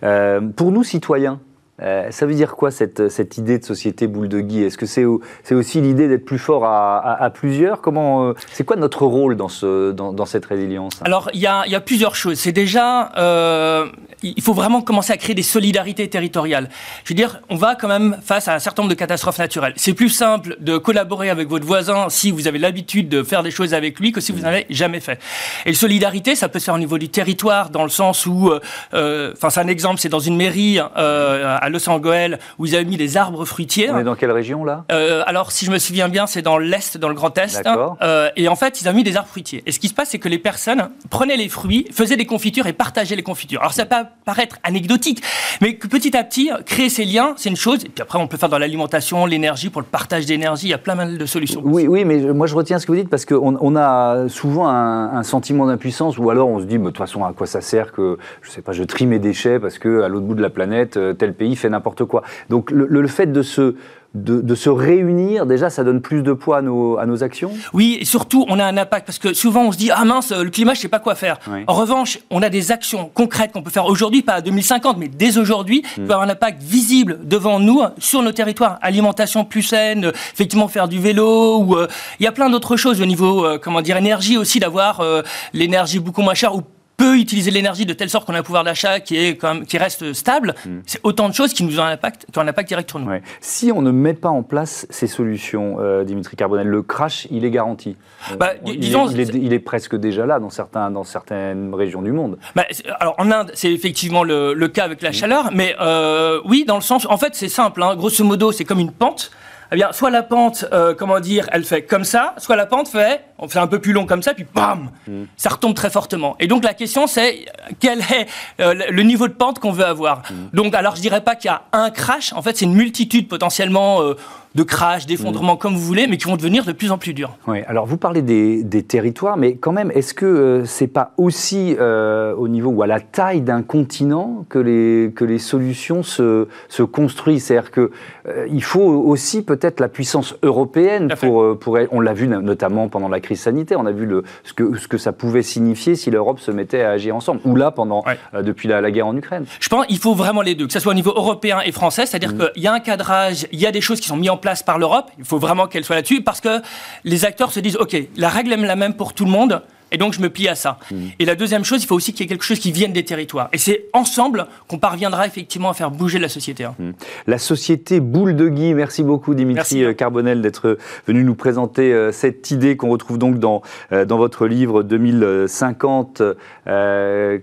Euh, 0.04 0.40
pour 0.54 0.70
nous 0.70 0.84
citoyens, 0.84 1.40
euh, 1.80 2.10
ça 2.10 2.26
veut 2.26 2.34
dire 2.34 2.56
quoi 2.56 2.72
cette, 2.72 3.08
cette, 3.08 3.38
idée 3.38 3.58
de 3.58 3.64
société 3.64 4.08
boule 4.08 4.28
de 4.28 4.40
Guy? 4.40 4.64
Est-ce 4.64 4.76
que 4.76 4.86
c'est 4.86 5.54
aussi 5.54 5.80
l'idée 5.80 6.08
d'être 6.08 6.24
plus 6.24 6.38
fort 6.38 6.64
à, 6.64 7.30
plusieurs? 7.32 7.80
Comment 7.80 8.24
euh, 8.24 8.32
C'est 8.50 8.64
quoi 8.64 8.76
notre 8.76 9.06
rôle 9.06 9.36
dans, 9.36 9.48
ce, 9.48 9.92
dans, 9.92 10.12
dans 10.12 10.26
cette 10.26 10.44
résilience? 10.46 10.94
Alors 11.04 11.30
il 11.34 11.40
y 11.40 11.46
a, 11.46 11.64
y 11.66 11.76
a, 11.76 11.80
plusieurs 11.80 12.16
choses. 12.16 12.38
C'est 12.38 12.52
déjà, 12.52 13.12
euh, 13.16 13.86
il 14.22 14.42
faut 14.42 14.54
vraiment 14.54 14.82
commencer 14.82 15.12
à 15.12 15.16
créer 15.16 15.36
des 15.36 15.42
solidarités 15.42 16.08
territoriales. 16.08 16.68
Je 17.04 17.10
veux 17.10 17.16
dire, 17.16 17.40
on 17.48 17.56
va 17.56 17.76
quand 17.76 17.88
même 17.88 18.16
face 18.24 18.48
à 18.48 18.54
un 18.54 18.58
certain 18.58 18.82
nombre 18.82 18.94
de 18.94 18.98
catastrophes 18.98 19.38
naturelles. 19.38 19.74
C'est 19.76 19.94
plus 19.94 20.08
simple 20.08 20.56
de 20.58 20.78
collaborer 20.78 21.30
avec 21.30 21.48
votre 21.48 21.66
voisin 21.66 22.08
si 22.08 22.32
vous 22.32 22.48
avez 22.48 22.58
l'habitude 22.58 23.08
de 23.08 23.22
faire 23.22 23.44
des 23.44 23.52
choses 23.52 23.72
avec 23.72 24.00
lui 24.00 24.10
que 24.10 24.20
si 24.20 24.32
vous 24.32 24.40
n'avez 24.40 24.66
jamais 24.70 25.00
fait. 25.00 25.20
Et 25.64 25.74
solidarité, 25.74 26.34
ça 26.34 26.48
peut 26.48 26.58
se 26.58 26.64
faire 26.64 26.74
au 26.74 26.78
niveau 26.78 26.98
du 26.98 27.08
territoire, 27.08 27.70
dans 27.70 27.84
le 27.84 27.88
sens 27.88 28.26
où, 28.26 28.50
enfin 28.92 29.50
c'est 29.50 29.60
un 29.60 29.68
exemple, 29.68 30.00
c'est 30.00 30.08
dans 30.08 30.18
une 30.18 30.36
mairie 30.36 30.80
à 30.80 31.67
à 31.68 31.70
Los 31.70 31.88
Angeles, 31.88 32.36
où 32.58 32.66
ils 32.66 32.74
avaient 32.74 32.84
mis 32.84 32.96
des 32.96 33.16
arbres 33.16 33.44
fruitiers. 33.44 33.90
On 33.90 33.98
est 33.98 34.04
dans 34.04 34.14
quelle 34.14 34.32
région 34.32 34.64
là? 34.64 34.84
Euh, 34.90 35.22
Alors, 35.26 35.52
si 35.52 35.64
je 35.64 35.70
me 35.70 35.78
souviens 35.78 36.08
bien, 36.08 36.26
c'est 36.26 36.42
dans 36.42 36.58
l'Est, 36.58 36.96
dans 36.96 37.08
le 37.08 37.14
Grand 37.14 37.36
Est. 37.38 37.62
Euh, 38.02 38.30
et 38.36 38.48
en 38.48 38.56
fait, 38.56 38.80
ils 38.80 38.88
ont 38.88 38.92
mis 38.92 39.04
des 39.04 39.16
arbres 39.16 39.28
fruitiers. 39.28 39.62
Et 39.66 39.72
ce 39.72 39.78
qui 39.78 39.88
se 39.88 39.94
passe, 39.94 40.10
c'est 40.10 40.18
que 40.18 40.28
les 40.28 40.38
personnes 40.38 40.88
prenaient 41.10 41.36
les 41.36 41.48
fruits, 41.48 41.86
faisaient 41.92 42.16
des 42.16 42.26
confitures 42.26 42.66
et 42.66 42.72
partageaient 42.72 43.16
les 43.16 43.22
confitures. 43.22 43.60
Alors, 43.60 43.72
ça 43.72 43.84
peut 43.84 43.96
paraître 44.24 44.56
anecdotique, 44.64 45.22
mais 45.60 45.76
que 45.76 45.86
petit 45.86 46.16
à 46.16 46.24
petit, 46.24 46.50
créer 46.66 46.88
ces 46.88 47.04
liens, 47.04 47.34
c'est 47.36 47.50
une 47.50 47.56
chose. 47.56 47.84
Et 47.84 47.88
puis 47.88 48.02
après, 48.02 48.18
on 48.18 48.26
peut 48.26 48.36
faire 48.36 48.48
dans 48.48 48.58
l'alimentation, 48.58 49.26
l'énergie, 49.26 49.70
pour 49.70 49.82
le 49.82 49.86
partage 49.86 50.26
d'énergie, 50.26 50.68
il 50.68 50.70
y 50.70 50.74
a 50.74 50.78
plein 50.78 51.06
de 51.06 51.26
solutions. 51.26 51.60
Oui, 51.64 51.86
oui, 51.86 52.04
mais 52.04 52.18
moi, 52.32 52.46
je 52.46 52.54
retiens 52.54 52.78
ce 52.78 52.86
que 52.86 52.92
vous 52.92 52.98
dites 52.98 53.10
parce 53.10 53.24
qu'on 53.24 53.58
on 53.60 53.76
a 53.76 54.28
souvent 54.28 54.68
un, 54.68 55.22
sentiment 55.22 55.66
d'impuissance 55.66 56.16
ou 56.16 56.30
alors 56.30 56.48
on 56.48 56.60
se 56.60 56.64
dit, 56.64 56.78
de 56.78 56.84
toute 56.84 56.96
façon, 56.96 57.24
à 57.24 57.32
quoi 57.32 57.46
ça 57.46 57.60
sert 57.60 57.92
que, 57.92 58.16
je 58.40 58.50
sais 58.50 58.62
pas, 58.62 58.72
je 58.72 58.82
trie 58.82 59.06
mes 59.06 59.18
déchets 59.18 59.58
parce 59.58 59.78
que 59.78 60.02
à 60.02 60.08
l'autre 60.08 60.26
bout 60.26 60.34
de 60.34 60.42
la 60.42 60.50
planète, 60.50 60.96
euh, 60.96 61.12
tel 61.12 61.34
pays 61.34 61.56
fait 61.58 61.68
n'importe 61.68 62.04
quoi. 62.04 62.22
Donc 62.48 62.70
le, 62.70 63.06
fait 63.08 63.26
de 63.26 63.42
se, 63.42 63.74
de, 64.14 64.54
se 64.54 64.70
réunir, 64.70 65.46
déjà, 65.46 65.70
ça 65.70 65.84
donne 65.84 66.00
plus 66.00 66.22
de 66.22 66.32
poids 66.32 66.58
à 66.58 66.62
nos, 66.62 66.98
à 66.98 67.06
nos, 67.06 67.22
actions? 67.22 67.50
Oui, 67.72 67.98
et 68.00 68.04
surtout, 68.04 68.46
on 68.48 68.58
a 68.58 68.64
un 68.64 68.76
impact, 68.76 69.06
parce 69.06 69.18
que 69.18 69.34
souvent, 69.34 69.64
on 69.64 69.72
se 69.72 69.78
dit, 69.78 69.90
ah 69.90 70.04
mince, 70.04 70.32
le 70.32 70.50
climat, 70.50 70.74
je 70.74 70.80
sais 70.80 70.88
pas 70.88 70.98
quoi 70.98 71.14
faire. 71.14 71.38
En 71.66 71.74
revanche, 71.74 72.18
on 72.30 72.42
a 72.42 72.48
des 72.48 72.72
actions 72.72 73.10
concrètes 73.12 73.52
qu'on 73.52 73.62
peut 73.62 73.70
faire 73.70 73.86
aujourd'hui, 73.86 74.22
pas 74.22 74.34
à 74.34 74.40
2050, 74.40 74.96
mais 74.98 75.08
dès 75.08 75.38
aujourd'hui, 75.38 75.82
peuvent 75.96 76.04
avoir 76.04 76.22
un 76.22 76.30
impact 76.30 76.62
visible 76.62 77.18
devant 77.24 77.60
nous, 77.60 77.82
sur 77.98 78.22
nos 78.22 78.32
territoires. 78.32 78.78
Alimentation 78.82 79.44
plus 79.44 79.62
saine, 79.62 80.12
effectivement, 80.32 80.68
faire 80.68 80.88
du 80.88 80.98
vélo, 80.98 81.58
ou 81.58 81.76
euh, 81.76 81.86
il 82.20 82.24
y 82.24 82.26
a 82.26 82.32
plein 82.32 82.50
d'autres 82.50 82.76
choses 82.76 83.00
au 83.00 83.06
niveau, 83.06 83.44
euh, 83.44 83.58
comment 83.60 83.82
dire, 83.82 83.96
énergie 83.96 84.36
aussi, 84.36 84.60
d'avoir 84.60 85.00
euh, 85.00 85.22
l'énergie 85.52 85.98
beaucoup 85.98 86.22
moins 86.22 86.34
chère, 86.34 86.54
ou 86.54 86.62
peut 86.98 87.16
utiliser 87.16 87.50
l'énergie 87.50 87.86
de 87.86 87.94
telle 87.94 88.10
sorte 88.10 88.26
qu'on 88.26 88.34
a 88.34 88.40
un 88.40 88.42
pouvoir 88.42 88.64
d'achat 88.64 89.00
qui, 89.00 89.16
est 89.16 89.36
comme, 89.36 89.64
qui 89.64 89.78
reste 89.78 90.12
stable, 90.12 90.54
hmm. 90.66 90.80
c'est 90.84 91.00
autant 91.04 91.28
de 91.28 91.34
choses 91.34 91.54
qui 91.54 91.62
nous 91.62 91.78
ont 91.78 91.84
un 91.84 91.92
impact, 91.92 92.26
qui 92.30 92.38
ont 92.38 92.42
un 92.42 92.48
impact 92.48 92.68
direct 92.68 92.90
sur 92.90 92.98
nous. 92.98 93.10
Si 93.40 93.72
on 93.72 93.80
ne 93.80 93.92
met 93.92 94.14
pas 94.14 94.28
en 94.28 94.42
place 94.42 94.86
ces 94.90 95.06
solutions, 95.06 95.76
euh, 95.78 96.04
Dimitri 96.04 96.36
Carbonel, 96.36 96.66
le 96.66 96.82
crash, 96.82 97.28
il 97.30 97.44
est 97.44 97.50
garanti. 97.50 97.96
Bah, 98.38 98.50
il, 98.66 98.80
disons, 98.80 99.08
est, 99.08 99.28
il, 99.32 99.52
est, 99.52 99.58
presque 99.60 99.94
déjà 99.94 100.26
là 100.26 100.40
dans, 100.40 100.50
certains, 100.50 100.90
dans 100.90 101.04
certaines 101.04 101.72
régions 101.72 102.02
du 102.02 102.10
monde. 102.10 102.36
Bah, 102.56 102.64
alors 102.98 103.14
en 103.18 103.30
Inde, 103.30 103.52
c'est 103.54 103.72
effectivement 103.72 104.24
le, 104.24 104.66
cas 104.66 104.84
avec 104.84 105.00
la 105.00 105.10
hmm. 105.10 105.14
chaleur, 105.14 105.50
mais 105.54 105.76
euh, 105.80 106.40
oui, 106.44 106.64
dans 106.66 106.74
le 106.74 106.82
sens, 106.82 107.06
en 107.08 107.16
fait, 107.16 107.34
c'est 107.36 107.48
simple. 107.48 107.80
Hein, 107.82 107.94
grosso 107.94 108.24
modo, 108.24 108.50
c'est 108.50 108.64
comme 108.64 108.80
une 108.80 108.92
pente 108.92 109.30
eh 109.70 109.76
bien, 109.76 109.92
soit 109.92 110.10
la 110.10 110.22
pente, 110.22 110.64
euh, 110.72 110.94
comment 110.94 111.20
dire, 111.20 111.46
elle 111.52 111.64
fait 111.64 111.82
comme 111.82 112.04
ça, 112.04 112.34
soit 112.38 112.56
la 112.56 112.66
pente 112.66 112.88
fait, 112.88 113.24
on 113.38 113.48
fait 113.48 113.58
un 113.58 113.66
peu 113.66 113.80
plus 113.80 113.92
long 113.92 114.06
comme 114.06 114.22
ça, 114.22 114.32
puis 114.34 114.46
bam, 114.54 114.90
mm. 115.06 115.24
ça 115.36 115.50
retombe 115.50 115.74
très 115.74 115.90
fortement. 115.90 116.36
Et 116.40 116.46
donc 116.46 116.64
la 116.64 116.74
question 116.74 117.06
c'est 117.06 117.44
quel 117.78 118.00
est 118.00 118.26
euh, 118.60 118.74
le 118.90 119.02
niveau 119.02 119.28
de 119.28 119.34
pente 119.34 119.58
qu'on 119.58 119.72
veut 119.72 119.84
avoir? 119.84 120.22
Mm. 120.30 120.34
Donc 120.54 120.74
alors 120.74 120.96
je 120.96 121.02
dirais 121.02 121.20
pas 121.20 121.34
qu'il 121.34 121.50
y 121.50 121.52
a 121.52 121.62
un 121.72 121.90
crash, 121.90 122.32
en 122.32 122.42
fait 122.42 122.56
c'est 122.56 122.64
une 122.64 122.74
multitude 122.74 123.28
potentiellement 123.28 124.02
euh, 124.02 124.16
de 124.54 124.62
crash, 124.62 125.06
d'effondrement, 125.06 125.54
mm. 125.54 125.58
comme 125.58 125.74
vous 125.74 125.80
voulez, 125.80 126.06
mais 126.06 126.16
qui 126.16 126.26
vont 126.26 126.36
devenir 126.36 126.64
de 126.64 126.72
plus 126.72 126.90
en 126.90 126.98
plus 126.98 127.14
durs. 127.14 127.36
Oui, 127.46 127.58
alors 127.66 127.86
vous 127.86 127.96
parlez 127.96 128.22
des, 128.22 128.64
territoires, 128.82 129.36
mais 129.36 129.56
quand 129.56 129.72
même, 129.72 129.90
est-ce 129.94 130.14
que 130.14 130.24
euh, 130.24 130.64
c'est 130.64 130.86
pas 130.86 131.12
aussi 131.16 131.76
euh, 131.78 132.34
au 132.34 132.48
niveau 132.48 132.70
ou 132.70 132.82
à 132.82 132.86
la 132.86 133.00
taille 133.00 133.40
d'un 133.40 133.62
continent 133.62 134.46
que 134.48 134.58
les, 134.58 135.12
que 135.12 135.24
les 135.24 135.38
solutions 135.38 136.02
se, 136.02 136.48
se 136.68 136.82
construisent? 136.82 137.44
C'est-à-dire 137.44 137.70
qu'il 137.70 137.88
euh, 138.28 138.46
il 138.50 138.62
faut 138.62 138.80
aussi 138.80 139.42
peut-être 139.42 139.80
la 139.80 139.88
puissance 139.88 140.36
européenne 140.42 141.12
pour, 141.20 141.58
pour. 141.58 141.78
On 141.90 142.00
l'a 142.00 142.14
vu 142.14 142.28
notamment 142.28 142.88
pendant 142.88 143.08
la 143.08 143.20
crise 143.20 143.40
sanitaire, 143.40 143.78
on 143.80 143.86
a 143.86 143.92
vu 143.92 144.06
le, 144.06 144.22
ce, 144.44 144.52
que, 144.52 144.76
ce 144.78 144.88
que 144.88 144.98
ça 144.98 145.12
pouvait 145.12 145.42
signifier 145.42 145.96
si 145.96 146.10
l'Europe 146.10 146.40
se 146.40 146.50
mettait 146.50 146.82
à 146.82 146.90
agir 146.90 147.14
ensemble, 147.14 147.40
ou 147.44 147.56
là, 147.56 147.70
pendant, 147.70 148.04
depuis 148.34 148.68
la, 148.68 148.88
guerre 148.90 149.06
en 149.06 149.16
Ukraine. 149.16 149.44
Je 149.60 149.68
pense 149.68 149.86
qu'il 149.86 149.98
faut 149.98 150.14
vraiment 150.14 150.40
les 150.40 150.54
deux, 150.54 150.66
que 150.66 150.72
ce 150.72 150.80
soit 150.80 150.92
au 150.92 150.94
niveau 150.94 151.12
européen 151.14 151.60
et 151.64 151.72
français, 151.72 152.06
c'est-à-dire 152.06 152.34
mm. 152.34 152.50
qu'il 152.54 152.62
y 152.62 152.66
a 152.66 152.72
un 152.72 152.80
cadrage, 152.80 153.46
il 153.52 153.60
y 153.60 153.66
a 153.66 153.72
des 153.72 153.80
choses 153.80 154.00
qui 154.00 154.08
sont 154.08 154.16
mises 154.16 154.30
en 154.30 154.37
place 154.38 154.62
par 154.62 154.78
l'Europe. 154.78 155.10
Il 155.18 155.24
faut 155.24 155.38
vraiment 155.38 155.66
qu'elle 155.66 155.84
soit 155.84 155.96
là-dessus 155.96 156.22
parce 156.22 156.40
que 156.40 156.62
les 157.04 157.24
acteurs 157.24 157.52
se 157.52 157.60
disent 157.60 157.76
OK, 157.76 157.96
la 158.16 158.28
règle 158.28 158.52
est 158.52 158.56
la 158.56 158.76
même 158.76 158.94
pour 158.94 159.12
tout 159.12 159.24
le 159.24 159.30
monde. 159.30 159.62
Et 159.90 159.98
donc, 159.98 160.12
je 160.12 160.20
me 160.20 160.30
plie 160.30 160.48
à 160.48 160.54
ça. 160.54 160.78
Mmh. 160.90 160.96
Et 161.18 161.24
la 161.24 161.34
deuxième 161.34 161.64
chose, 161.64 161.82
il 161.82 161.86
faut 161.86 161.94
aussi 161.94 162.12
qu'il 162.12 162.24
y 162.24 162.26
ait 162.26 162.28
quelque 162.28 162.44
chose 162.44 162.58
qui 162.58 162.72
vienne 162.72 162.92
des 162.92 163.04
territoires. 163.04 163.48
Et 163.52 163.58
c'est 163.58 163.86
ensemble 163.92 164.46
qu'on 164.66 164.78
parviendra 164.78 165.26
effectivement 165.26 165.70
à 165.70 165.74
faire 165.74 165.90
bouger 165.90 166.18
la 166.18 166.28
société. 166.28 166.64
Hein. 166.64 166.74
Mmh. 166.78 166.90
La 167.26 167.38
société 167.38 168.00
boule 168.00 168.36
de 168.36 168.48
Guy. 168.48 168.74
Merci 168.74 169.02
beaucoup, 169.02 169.34
Dimitri 169.34 169.84
euh, 169.84 169.94
Carbonel, 169.94 170.42
d'être 170.42 170.78
venu 171.06 171.24
nous 171.24 171.34
présenter 171.34 171.92
euh, 171.92 172.12
cette 172.12 172.50
idée 172.50 172.76
qu'on 172.76 172.90
retrouve 172.90 173.18
donc 173.18 173.38
dans, 173.38 173.62
euh, 173.92 174.04
dans 174.04 174.18
votre 174.18 174.46
livre 174.46 174.82
2050, 174.82 176.22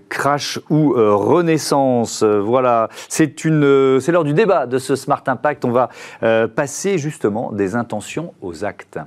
Crash 0.08 0.60
ou 0.70 0.92
Renaissance. 0.96 2.22
Voilà, 2.22 2.88
c'est 3.08 3.44
l'heure 3.44 4.24
du 4.24 4.34
débat 4.34 4.66
de 4.66 4.78
ce 4.78 4.96
Smart 4.96 5.22
Impact. 5.26 5.64
On 5.64 5.72
va 5.72 5.90
passer 6.20 6.98
justement 6.98 7.52
des 7.52 7.74
intentions 7.74 8.34
aux 8.40 8.64
actes. 8.64 8.98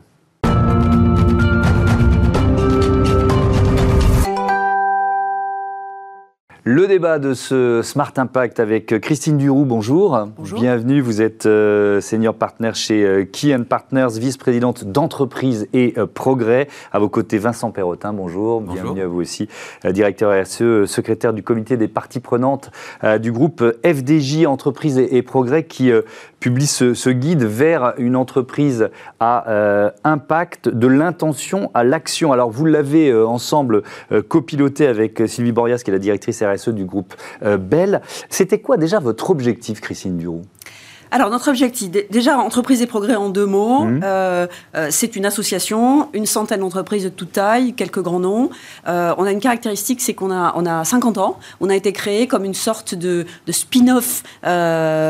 Le 6.66 6.88
débat 6.88 7.20
de 7.20 7.34
ce 7.34 7.82
Smart 7.82 8.12
Impact 8.18 8.60
avec 8.60 9.00
Christine 9.00 9.38
Duroux, 9.38 9.63
bonjour. 9.63 10.28
Bonjour. 10.38 10.60
Bienvenue, 10.60 11.00
vous 11.00 11.22
êtes 11.22 11.46
euh, 11.46 12.01
senior 12.01 12.36
partner 12.36 12.72
chez 12.74 13.06
euh, 13.06 13.24
Key 13.24 13.58
Partners, 13.60 14.20
vice-présidente 14.20 14.84
d'entreprise 14.84 15.70
et 15.72 15.94
euh, 15.98 16.06
progrès. 16.06 16.68
À 16.92 17.00
vos 17.00 17.08
côtés, 17.08 17.38
Vincent 17.38 17.72
Perrotin, 17.72 18.12
bonjour. 18.12 18.60
Bienvenue 18.60 19.01
à 19.01 19.08
vous 19.08 19.22
aussi, 19.22 19.48
directeur 19.86 20.34
RSE, 20.34 20.86
secrétaire 20.86 21.32
du 21.32 21.44
comité 21.44 21.78
des 21.78 21.88
parties 21.88 22.20
prenantes 22.20 22.72
du 23.22 23.32
groupe 23.32 23.63
FDJ 23.86 24.46
Entreprise 24.46 25.00
et, 25.00 25.22
progrès 25.22 25.63
qui 25.63 25.92
publie 26.39 26.67
ce, 26.67 27.10
guide 27.10 27.43
vers 27.43 27.93
une 27.98 28.15
entreprise 28.15 28.89
à 29.19 29.91
impact 30.03 30.69
de 30.69 30.88
l'intention 30.88 31.72
à 31.74 31.84
l'action. 31.84 32.31
Alors 32.31 32.50
vous 32.50 32.65
l'avez 32.65 33.13
ensemble 33.13 33.84
copiloté 34.27 34.88
avec 34.88 35.22
Sylvie 35.27 35.51
Borias, 35.51 35.81
qui 35.84 35.91
est 35.91 35.93
la 35.93 36.00
directrice 36.00 36.43
RSE 36.43 36.69
du 36.69 36.86
groupe 36.86 37.13
euh, 37.43 37.58
Bell. 37.58 38.01
C'était 38.29 38.60
quoi 38.60 38.77
déjà 38.77 39.00
votre 39.00 39.29
objectif, 39.29 39.81
Christine 39.81 40.17
Duroux 40.17 40.43
alors 41.12 41.30
notre 41.30 41.50
objectif, 41.50 41.89
déjà 41.89 42.38
entreprise 42.38 42.82
et 42.82 42.86
progrès 42.86 43.16
en 43.16 43.30
deux 43.30 43.46
mots, 43.46 43.86
mmh. 43.86 44.01
euh, 44.04 44.48
euh, 44.75 44.88
c'est 44.92 45.16
une 45.16 45.25
association, 45.25 46.10
une 46.13 46.28
centaine 46.28 46.60
d'entreprises 46.60 47.04
de 47.04 47.10
toute 47.10 47.32
taille, 47.32 47.74
quelques 47.74 48.01
grands 48.01 48.20
noms. 48.20 48.51
Euh, 48.88 49.13
on 49.18 49.24
a 49.24 49.32
une 49.32 49.39
caractéristique, 49.39 50.01
c'est 50.01 50.13
qu'on 50.13 50.32
a, 50.32 50.54
on 50.56 50.66
a 50.66 50.84
50 50.84 51.18
ans, 51.18 51.39
on 51.62 51.70
a 51.70 51.75
été 51.75 51.94
créé 51.94 52.28
comme 52.28 52.46
une 52.46 52.54
sorte 52.54 52.94
de, 52.94 53.25
de 53.48 53.51
spin-off 53.51 54.24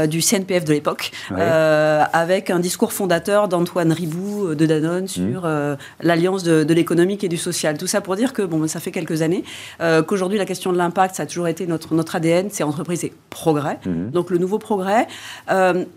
du 0.10 0.22
CNPF 0.22 0.63
de 0.65 0.74
l'époque, 0.74 1.12
avec 1.32 2.50
un 2.50 2.60
discours 2.60 2.94
fondateur 2.94 3.48
d'Antoine 3.48 3.91
Ribou 3.91 4.56
de 4.56 4.65
Danone 4.65 5.03
mmh. 5.03 5.08
sur 5.08 5.50
l'alliance 6.01 6.44
de, 6.44 6.63
de 6.63 6.74
l'économique 6.74 7.24
et 7.24 7.29
du 7.29 7.38
social. 7.38 7.77
Tout 7.77 7.88
ça 7.88 8.01
pour 8.01 8.15
dire 8.15 8.34
que 8.34 8.41
bon, 8.41 8.65
ça 8.68 8.79
fait 8.79 8.91
quelques 8.91 9.22
années 9.22 9.44
qu'aujourd'hui 10.08 10.38
la 10.38 10.46
question 10.46 10.72
de 10.72 10.77
l'impact, 10.77 11.15
ça 11.15 11.24
a 11.24 11.25
toujours 11.25 11.48
été 11.48 11.68
notre, 11.68 11.94
notre 11.94 12.15
ADN, 12.15 12.48
c'est 12.51 12.63
entreprise 12.63 13.03
et 13.03 13.13
progrès. 13.29 13.79
Mmh. 13.86 14.12
Donc 14.12 14.29
le 14.29 14.38
nouveau 14.38 14.60
progrès 14.60 15.08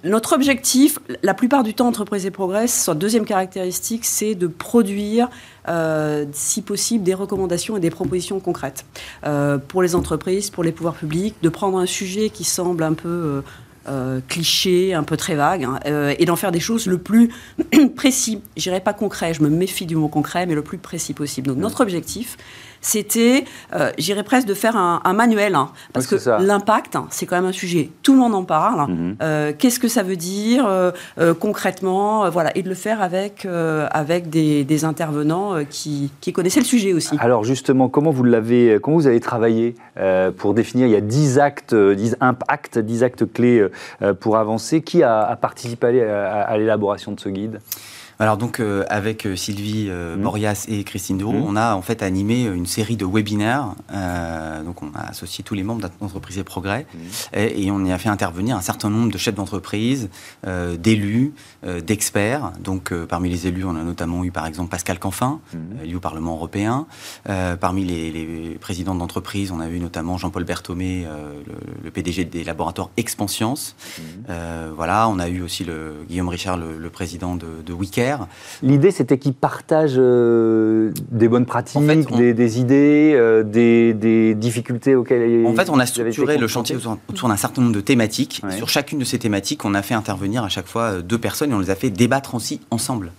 notre 0.04 0.34
objectif, 0.34 0.98
la 1.22 1.34
plupart 1.34 1.62
du 1.62 1.74
temps, 1.74 1.88
Entreprise 1.88 2.26
et 2.26 2.30
Progrès, 2.30 2.66
sa 2.66 2.94
deuxième 2.94 3.24
caractéristique, 3.24 4.04
c'est 4.04 4.34
de 4.34 4.46
produire, 4.46 5.28
euh, 5.68 6.26
si 6.32 6.62
possible, 6.62 7.04
des 7.04 7.14
recommandations 7.14 7.76
et 7.76 7.80
des 7.80 7.90
propositions 7.90 8.40
concrètes 8.40 8.84
euh, 9.24 9.58
pour 9.58 9.82
les 9.82 9.94
entreprises, 9.94 10.50
pour 10.50 10.64
les 10.64 10.72
pouvoirs 10.72 10.94
publics, 10.94 11.34
de 11.42 11.48
prendre 11.48 11.78
un 11.78 11.86
sujet 11.86 12.30
qui 12.30 12.44
semble 12.44 12.82
un 12.82 12.94
peu 12.94 13.42
euh, 13.88 14.20
cliché, 14.28 14.94
un 14.94 15.02
peu 15.02 15.16
très 15.16 15.34
vague, 15.34 15.64
hein, 15.64 15.78
et 16.18 16.24
d'en 16.24 16.36
faire 16.36 16.52
des 16.52 16.60
choses 16.60 16.86
le 16.86 16.98
plus 16.98 17.30
précis. 17.96 18.40
Je 18.56 18.62
dirais 18.62 18.80
pas 18.80 18.92
concret, 18.92 19.34
je 19.34 19.42
me 19.42 19.48
méfie 19.48 19.86
du 19.86 19.96
mot 19.96 20.08
concret, 20.08 20.46
mais 20.46 20.54
le 20.54 20.62
plus 20.62 20.78
précis 20.78 21.14
possible. 21.14 21.48
Donc 21.48 21.58
notre 21.58 21.80
objectif, 21.80 22.36
c'était, 22.82 23.44
euh, 23.74 23.90
j'irais 23.96 24.24
presque, 24.24 24.46
de 24.46 24.54
faire 24.54 24.76
un, 24.76 25.12
manuel. 25.14 25.54
Hein, 25.54 25.70
parce 25.92 26.06
que 26.06 26.16
l'impact, 26.42 26.96
hein, 26.96 27.06
c'est 27.10 27.26
quand 27.26 27.36
même 27.36 27.46
un 27.46 27.52
sujet, 27.52 27.90
tout 28.02 28.12
le 28.12 28.18
monde 28.18 28.34
en 28.34 28.44
parle. 28.44 28.90
Mhm. 28.90 29.16
Euh, 29.22 29.52
qu'est-ce 29.56 29.78
que 29.78 29.88
ça 29.88 30.02
veut 30.02 30.16
dire 30.16 30.66
euh, 30.66 30.90
concrètement 31.38 32.28
voilà, 32.28 32.54
Et 32.56 32.62
de 32.62 32.68
le 32.68 32.74
faire 32.74 33.00
avec, 33.00 33.46
avec 33.46 34.28
des, 34.28 34.84
intervenants 34.84 35.64
qui, 35.70 36.10
connaissaient 36.32 36.60
le 36.60 36.66
sujet 36.66 36.92
aussi. 36.92 37.14
Alors 37.20 37.44
justement, 37.44 37.88
comment 37.88 38.10
vous, 38.10 38.24
l'avez, 38.24 38.78
comment 38.82 38.96
vous 38.96 39.06
avez 39.06 39.20
travaillé 39.20 39.76
pour 40.36 40.54
définir, 40.54 40.88
il 40.88 40.92
y 40.92 40.96
a 40.96 41.00
10 41.00 41.38
actes, 41.38 41.74
10 41.74 42.16
impacts, 42.20 42.78
10 42.78 43.04
actes 43.04 43.32
clés 43.32 43.64
pour 44.18 44.36
avancer. 44.36 44.82
Qui 44.82 45.04
a, 45.04 45.38
participé 45.40 46.02
à 46.02 46.58
l'élaboration 46.58 47.12
de 47.12 47.20
ce 47.20 47.28
guide? 47.28 47.60
Alors 48.22 48.36
donc 48.36 48.60
euh, 48.60 48.84
avec 48.88 49.26
euh, 49.26 49.34
Sylvie 49.34 49.86
euh, 49.88 50.16
mmh. 50.16 50.22
Borias 50.22 50.64
et 50.68 50.84
Christine 50.84 51.18
Dourou, 51.18 51.38
mmh. 51.38 51.44
on 51.44 51.56
a 51.56 51.74
en 51.74 51.82
fait 51.82 52.04
animé 52.04 52.44
une 52.44 52.66
série 52.66 52.96
de 52.96 53.04
webinaires. 53.04 53.74
donc 54.64 54.80
on 54.82 54.92
a 54.94 55.08
associé 55.08 55.42
tous 55.42 55.54
les 55.54 55.64
membres 55.64 55.88
d'entreprise 56.00 56.38
et 56.38 56.44
progrès 56.44 56.86
mmh. 56.94 57.36
et, 57.36 57.70
on 57.72 57.84
y 57.84 57.90
a 57.90 57.98
fait 57.98 58.08
intervenir 58.08 58.56
un 58.56 58.60
certain 58.60 58.90
nombre 58.90 59.10
de 59.10 59.18
chefs 59.18 59.34
d'entreprise, 59.34 60.08
d'élus, 60.78 61.32
d'experts. 61.64 62.52
Donc 62.60 62.92
parmi 63.06 63.28
les 63.28 63.46
élus, 63.46 63.64
on 63.64 63.74
a 63.74 63.82
notamment 63.82 64.24
eu 64.24 64.30
par 64.30 64.46
exemple 64.46 64.70
Pascal 64.70 64.98
Canfin, 64.98 65.40
élu 65.82 65.96
au 65.96 66.00
Parlement 66.00 66.34
européen. 66.34 66.86
parmi 67.60 67.84
les, 67.84 68.58
présidents 68.60 68.94
d'entreprise, 68.94 69.50
on 69.50 69.60
a 69.60 69.68
eu 69.68 69.80
notamment 69.80 70.18
Jean-Paul 70.18 70.44
Berthomé, 70.44 71.06
le, 71.82 71.90
PDG 71.90 72.24
des 72.24 72.44
laboratoires 72.44 72.90
Expansience. 72.96 73.74
voilà, 74.76 75.08
on 75.08 75.18
a 75.18 75.28
eu 75.28 75.42
aussi 75.42 75.64
le, 75.64 76.04
Guillaume 76.08 76.28
Richard, 76.28 76.56
le, 76.56 76.90
président 76.90 77.36
de, 77.36 77.62
de 77.64 77.72
L'idée, 78.62 78.90
c'était 78.90 79.18
qu'ils 79.18 79.34
partagent 79.34 79.94
euh, 79.98 80.92
des 81.10 81.28
bonnes 81.28 81.46
pratiques, 81.46 81.80
des, 81.80 82.60
idées, 82.60 83.12
euh, 83.14 83.42
des, 83.42 84.34
difficultés 84.34 84.94
auxquelles 84.94 85.46
En 85.46 85.54
fait, 85.54 85.70
on 85.70 85.78
a 85.78 85.86
structuré 85.86 86.38
le 86.38 86.46
chantier 86.46 86.76
autour, 86.76 87.28
d'un 87.28 87.36
certain 87.36 87.62
nombre 87.62 87.74
de 87.74 87.80
thématiques. 87.80 88.42
Sur 88.56 88.68
chacune 88.68 88.98
de 88.98 89.04
ces 89.04 89.18
thématiques, 89.18 89.64
on 89.64 89.74
a 89.74 89.82
fait 89.82 89.94
intervenir 89.94 90.44
à 90.44 90.48
chaque 90.48 90.66
fois 90.66 90.82
euh, 90.82 91.02
deux 91.02 91.18
personnes 91.18 91.50
et 91.50 91.54
on 91.54 91.60
les 91.60 91.70
a 91.70 91.74
fait 91.74 91.90
débattre 91.90 92.34
aussi 92.34 92.60
ensemble 92.70 93.12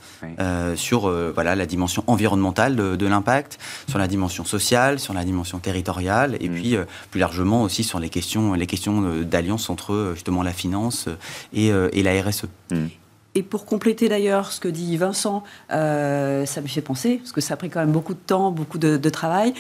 sur 0.76 1.12
voilà, 1.34 1.56
la 1.56 1.66
dimension 1.66 2.04
environnementale 2.08 2.76
de, 2.76 3.08
l'impact, 3.08 3.60
sur 3.90 4.00
la 4.00 4.08
dimension 4.08 4.46
sociale, 4.46 5.00
sur 5.00 5.14
la 5.14 5.24
dimension 5.24 5.60
territoriale 5.60 6.38
et 6.40 6.50
mm. 6.50 6.54
puis 6.54 6.78
plus 7.12 7.20
largement 7.20 7.64
aussi 7.64 7.84
sur 7.84 8.00
les 8.00 8.10
questions, 8.10 8.54
les 8.54 8.68
questions 8.68 9.22
d'alliance 9.22 9.70
entre 9.70 10.12
justement 10.14 10.44
la 10.44 10.52
finance 10.52 11.10
et, 11.54 11.72
la 11.72 12.22
RSE. 12.22 12.46
Mm. 12.72 12.88
Et 13.36 13.44
pour 13.44 13.66
compléter 13.66 14.10
d'ailleurs 14.10 14.52
ce 14.52 14.60
que 14.60 14.68
dit 14.68 14.96
Vincent, 14.98 15.44
euh, 15.72 16.46
ça 16.46 16.62
me 16.62 16.68
fait 16.68 16.82
penser, 16.82 17.18
parce 17.18 17.32
que 17.32 17.42
ça 17.42 17.56
a 17.56 17.58
pris 17.58 17.70
quand 17.70 17.80
même 17.80 17.92
beaucoup 17.92 18.14
de 18.14 18.20
temps, 18.20 18.52
beaucoup 18.52 18.78
de, 18.78 19.10
travail, 19.10 19.54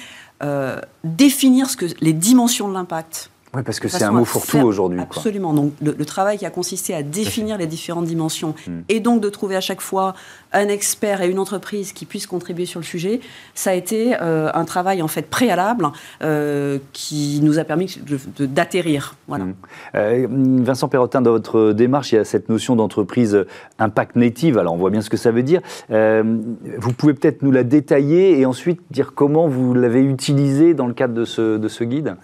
euh, 0.43 0.79
définir 1.03 1.67
les 1.99 2.13
dimensions 2.13 2.67
de 2.67 2.73
l'impact 2.73 3.31
oui, 3.55 3.61
parce 3.63 3.79
que 3.79 3.87
c'est 3.87 4.03
un 4.03 4.11
mot 4.11 4.25
fourre-tout 4.25 4.59
aujourd'hui. 4.59 4.99
Absolument. 4.99 5.53
Donc, 5.53 5.73
le, 5.81 6.05
travail 6.05 6.37
qui 6.39 6.45
a 6.45 6.49
consisté 6.49 6.93
à 6.95 7.03
définir 7.03 7.57
les 7.57 7.67
différentes 7.67 8.05
dimensions 8.05 8.55
hmm. 8.67 8.81
et 8.89 8.99
donc 8.99 9.21
de 9.21 9.29
trouver 9.29 9.55
à 9.55 9.61
chaque 9.61 9.81
fois 9.81 10.15
un 10.53 10.67
expert 10.67 11.21
et 11.21 11.29
une 11.29 11.39
entreprise 11.39 11.93
qui 11.93 12.05
puissent 12.05 12.25
contribuer 12.25 12.65
sur 12.65 12.79
le 12.79 12.85
sujet, 12.85 13.21
ça 13.53 13.71
a 13.71 13.73
été 13.73 14.15
euh, 14.21 14.49
un 14.53 14.65
travail 14.65 15.01
en 15.01 15.07
fait 15.07 15.29
préalable 15.29 15.87
euh, 16.23 16.79
qui 16.93 17.39
nous 17.43 17.59
a 17.59 17.63
permis 17.63 17.95
d'atterrir. 18.39 19.15
Voilà. 19.27 19.45
Hmm. 19.45 19.53
Euh, 19.95 20.27
Vincent 20.63 20.87
Perrotin, 20.87 21.21
dans 21.21 21.31
votre 21.31 21.73
démarche, 21.73 22.11
il 22.11 22.15
y 22.15 22.19
a 22.19 22.25
cette 22.25 22.49
notion 22.49 22.75
d'entreprise 22.75 23.45
impact 23.77 24.15
native. 24.15 24.57
Alors, 24.57 24.73
on 24.73 24.77
voit 24.77 24.89
bien 24.89 25.01
ce 25.01 25.11
que 25.11 25.17
ça 25.17 25.31
veut 25.31 25.43
dire. 25.43 25.61
vous 25.89 26.93
pouvez 26.97 27.13
peut-être 27.13 27.43
nous 27.43 27.51
la 27.51 27.63
détailler 27.63 28.39
et 28.39 28.45
ensuite 28.47 28.81
dire 28.89 29.13
comment 29.13 29.47
vous 29.47 29.75
l'avez 29.75 30.01
utilisée 30.01 30.73
dans 30.73 30.87
le 30.87 30.93
cadre 30.93 31.13
de 31.13 31.25
ce, 31.25 31.57
de 31.57 31.67
ce 31.67 31.83
guide? 31.83 32.15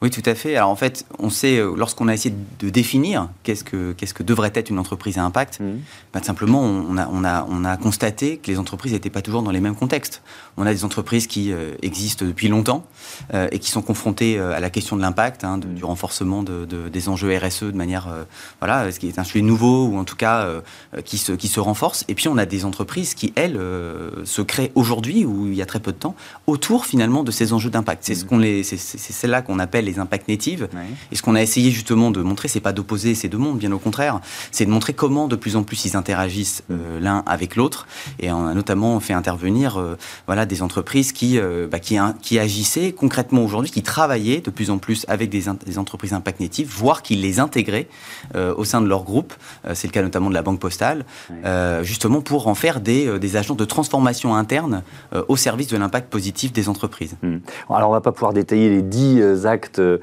Oui, 0.00 0.10
tout 0.10 0.22
à 0.26 0.36
fait. 0.36 0.54
Alors 0.54 0.70
en 0.70 0.76
fait, 0.76 1.04
on 1.18 1.28
sait, 1.28 1.58
euh, 1.58 1.74
lorsqu'on 1.76 2.06
a 2.06 2.14
essayé 2.14 2.32
de 2.60 2.70
définir 2.70 3.28
qu'est-ce 3.42 3.64
que, 3.64 3.92
qu'est-ce 3.92 4.14
que 4.14 4.22
devrait 4.22 4.52
être 4.54 4.70
une 4.70 4.78
entreprise 4.78 5.18
à 5.18 5.24
impact, 5.24 5.58
mmh. 5.58 5.64
bah, 6.14 6.20
simplement, 6.22 6.60
on 6.62 6.96
a, 6.96 7.08
on, 7.12 7.24
a, 7.24 7.44
on 7.50 7.64
a 7.64 7.76
constaté 7.76 8.36
que 8.36 8.48
les 8.48 8.60
entreprises 8.60 8.92
n'étaient 8.92 9.10
pas 9.10 9.22
toujours 9.22 9.42
dans 9.42 9.50
les 9.50 9.60
mêmes 9.60 9.74
contextes. 9.74 10.22
On 10.56 10.66
a 10.66 10.72
des 10.72 10.84
entreprises 10.84 11.26
qui 11.26 11.52
euh, 11.52 11.72
existent 11.82 12.24
depuis 12.24 12.46
longtemps 12.46 12.86
euh, 13.34 13.48
et 13.50 13.58
qui 13.58 13.72
sont 13.72 13.82
confrontées 13.82 14.38
à 14.38 14.60
la 14.60 14.70
question 14.70 14.96
de 14.96 15.02
l'impact, 15.02 15.42
hein, 15.42 15.58
du 15.58 15.84
renforcement 15.84 16.44
de, 16.44 16.64
des 16.64 17.08
enjeux 17.08 17.36
RSE 17.36 17.64
de 17.64 17.72
manière, 17.72 18.08
voilà, 18.60 18.90
ce 18.92 18.98
qui 18.98 19.08
est 19.08 19.18
un 19.18 19.24
sujet 19.24 19.42
nouveau 19.42 19.86
ou 19.86 19.98
en 19.98 20.04
tout 20.04 20.16
cas 20.16 20.46
qui, 21.04 21.18
se, 21.18 21.32
qui 21.32 21.48
se 21.48 21.60
renforce. 21.60 22.04
Et 22.08 22.14
puis 22.14 22.28
on 22.28 22.38
a 22.38 22.46
des 22.46 22.64
entreprises 22.64 23.14
qui, 23.14 23.32
elles, 23.36 23.58
se 24.24 24.42
créent 24.42 24.72
aujourd'hui 24.74 25.24
ou 25.24 25.46
il 25.46 25.54
y 25.54 25.62
a 25.62 25.66
très 25.66 25.80
peu 25.80 25.92
de 25.92 25.96
temps 25.96 26.14
autour 26.46 26.86
finalement 26.86 27.24
de 27.24 27.30
ces 27.30 27.52
enjeux 27.52 27.70
d'impact. 27.70 28.04
C'est, 28.04 28.14
ce 28.14 28.24
qu'on 28.24 28.38
les, 28.38 28.62
c'est, 28.62 28.76
c'est 28.76 29.12
celle-là 29.12 29.42
qu'on 29.42 29.58
appelle 29.58 29.87
les 29.88 29.98
impacts 29.98 30.28
natifs. 30.28 30.62
Et 31.12 31.16
ce 31.16 31.22
qu'on 31.22 31.34
a 31.34 31.42
essayé 31.42 31.70
justement 31.70 32.10
de 32.10 32.22
montrer, 32.22 32.48
c'est 32.48 32.60
pas 32.60 32.72
d'opposer 32.72 33.14
ces 33.14 33.28
deux 33.28 33.38
mondes, 33.38 33.58
bien 33.58 33.72
au 33.72 33.78
contraire, 33.78 34.20
c'est 34.50 34.66
de 34.66 34.70
montrer 34.70 34.92
comment 34.92 35.28
de 35.28 35.36
plus 35.36 35.56
en 35.56 35.62
plus 35.62 35.84
ils 35.84 35.96
interagissent 35.96 36.62
euh, 36.70 37.00
l'un 37.00 37.22
avec 37.26 37.56
l'autre. 37.56 37.86
Et 38.20 38.30
on 38.30 38.46
a 38.46 38.54
notamment 38.54 38.98
fait 39.00 39.12
intervenir 39.12 39.78
euh, 39.78 39.96
voilà, 40.26 40.46
des 40.46 40.62
entreprises 40.62 41.12
qui, 41.12 41.38
euh, 41.38 41.66
bah, 41.70 41.78
qui, 41.78 41.98
qui, 42.22 42.38
agissaient 42.38 42.92
concrètement 42.92 43.44
aujourd'hui, 43.44 43.70
qui 43.70 43.82
travaillaient 43.82 44.40
de 44.40 44.50
plus 44.50 44.70
en 44.70 44.78
plus 44.78 45.04
avec 45.08 45.30
des, 45.30 45.44
des 45.66 45.78
entreprises 45.78 46.12
impact 46.12 46.40
natifs, 46.40 46.68
voire 46.68 47.02
qui 47.02 47.16
les 47.16 47.40
intégraient 47.40 47.88
au 48.34 48.64
sein 48.64 48.80
de 48.80 48.86
leur 48.86 49.04
groupe. 49.04 49.32
c'est 49.74 49.86
le 49.86 49.92
cas 49.92 50.02
notamment 50.02 50.28
de 50.28 50.34
la 50.34 50.42
Banque 50.42 50.60
Postale, 50.60 51.04
justement 51.82 52.20
pour 52.20 52.48
en 52.48 52.54
faire 52.54 52.80
des, 52.80 53.18
des 53.18 53.36
agents 53.36 53.54
de 53.54 53.64
transformation 53.64 54.34
interne 54.34 54.82
au 55.28 55.36
service 55.36 55.68
de 55.68 55.76
l'impact 55.76 56.10
positif 56.10 56.52
des 56.52 56.68
entreprises. 56.68 57.16
Hmm. 57.22 57.38
Alors 57.70 57.90
on 57.90 57.92
va 57.92 58.00
pas 58.00 58.12
pouvoir 58.12 58.32
détailler 58.32 58.68
les 58.70 58.82
dix 58.82 59.22
actes 59.46 59.77
euh, 59.78 59.98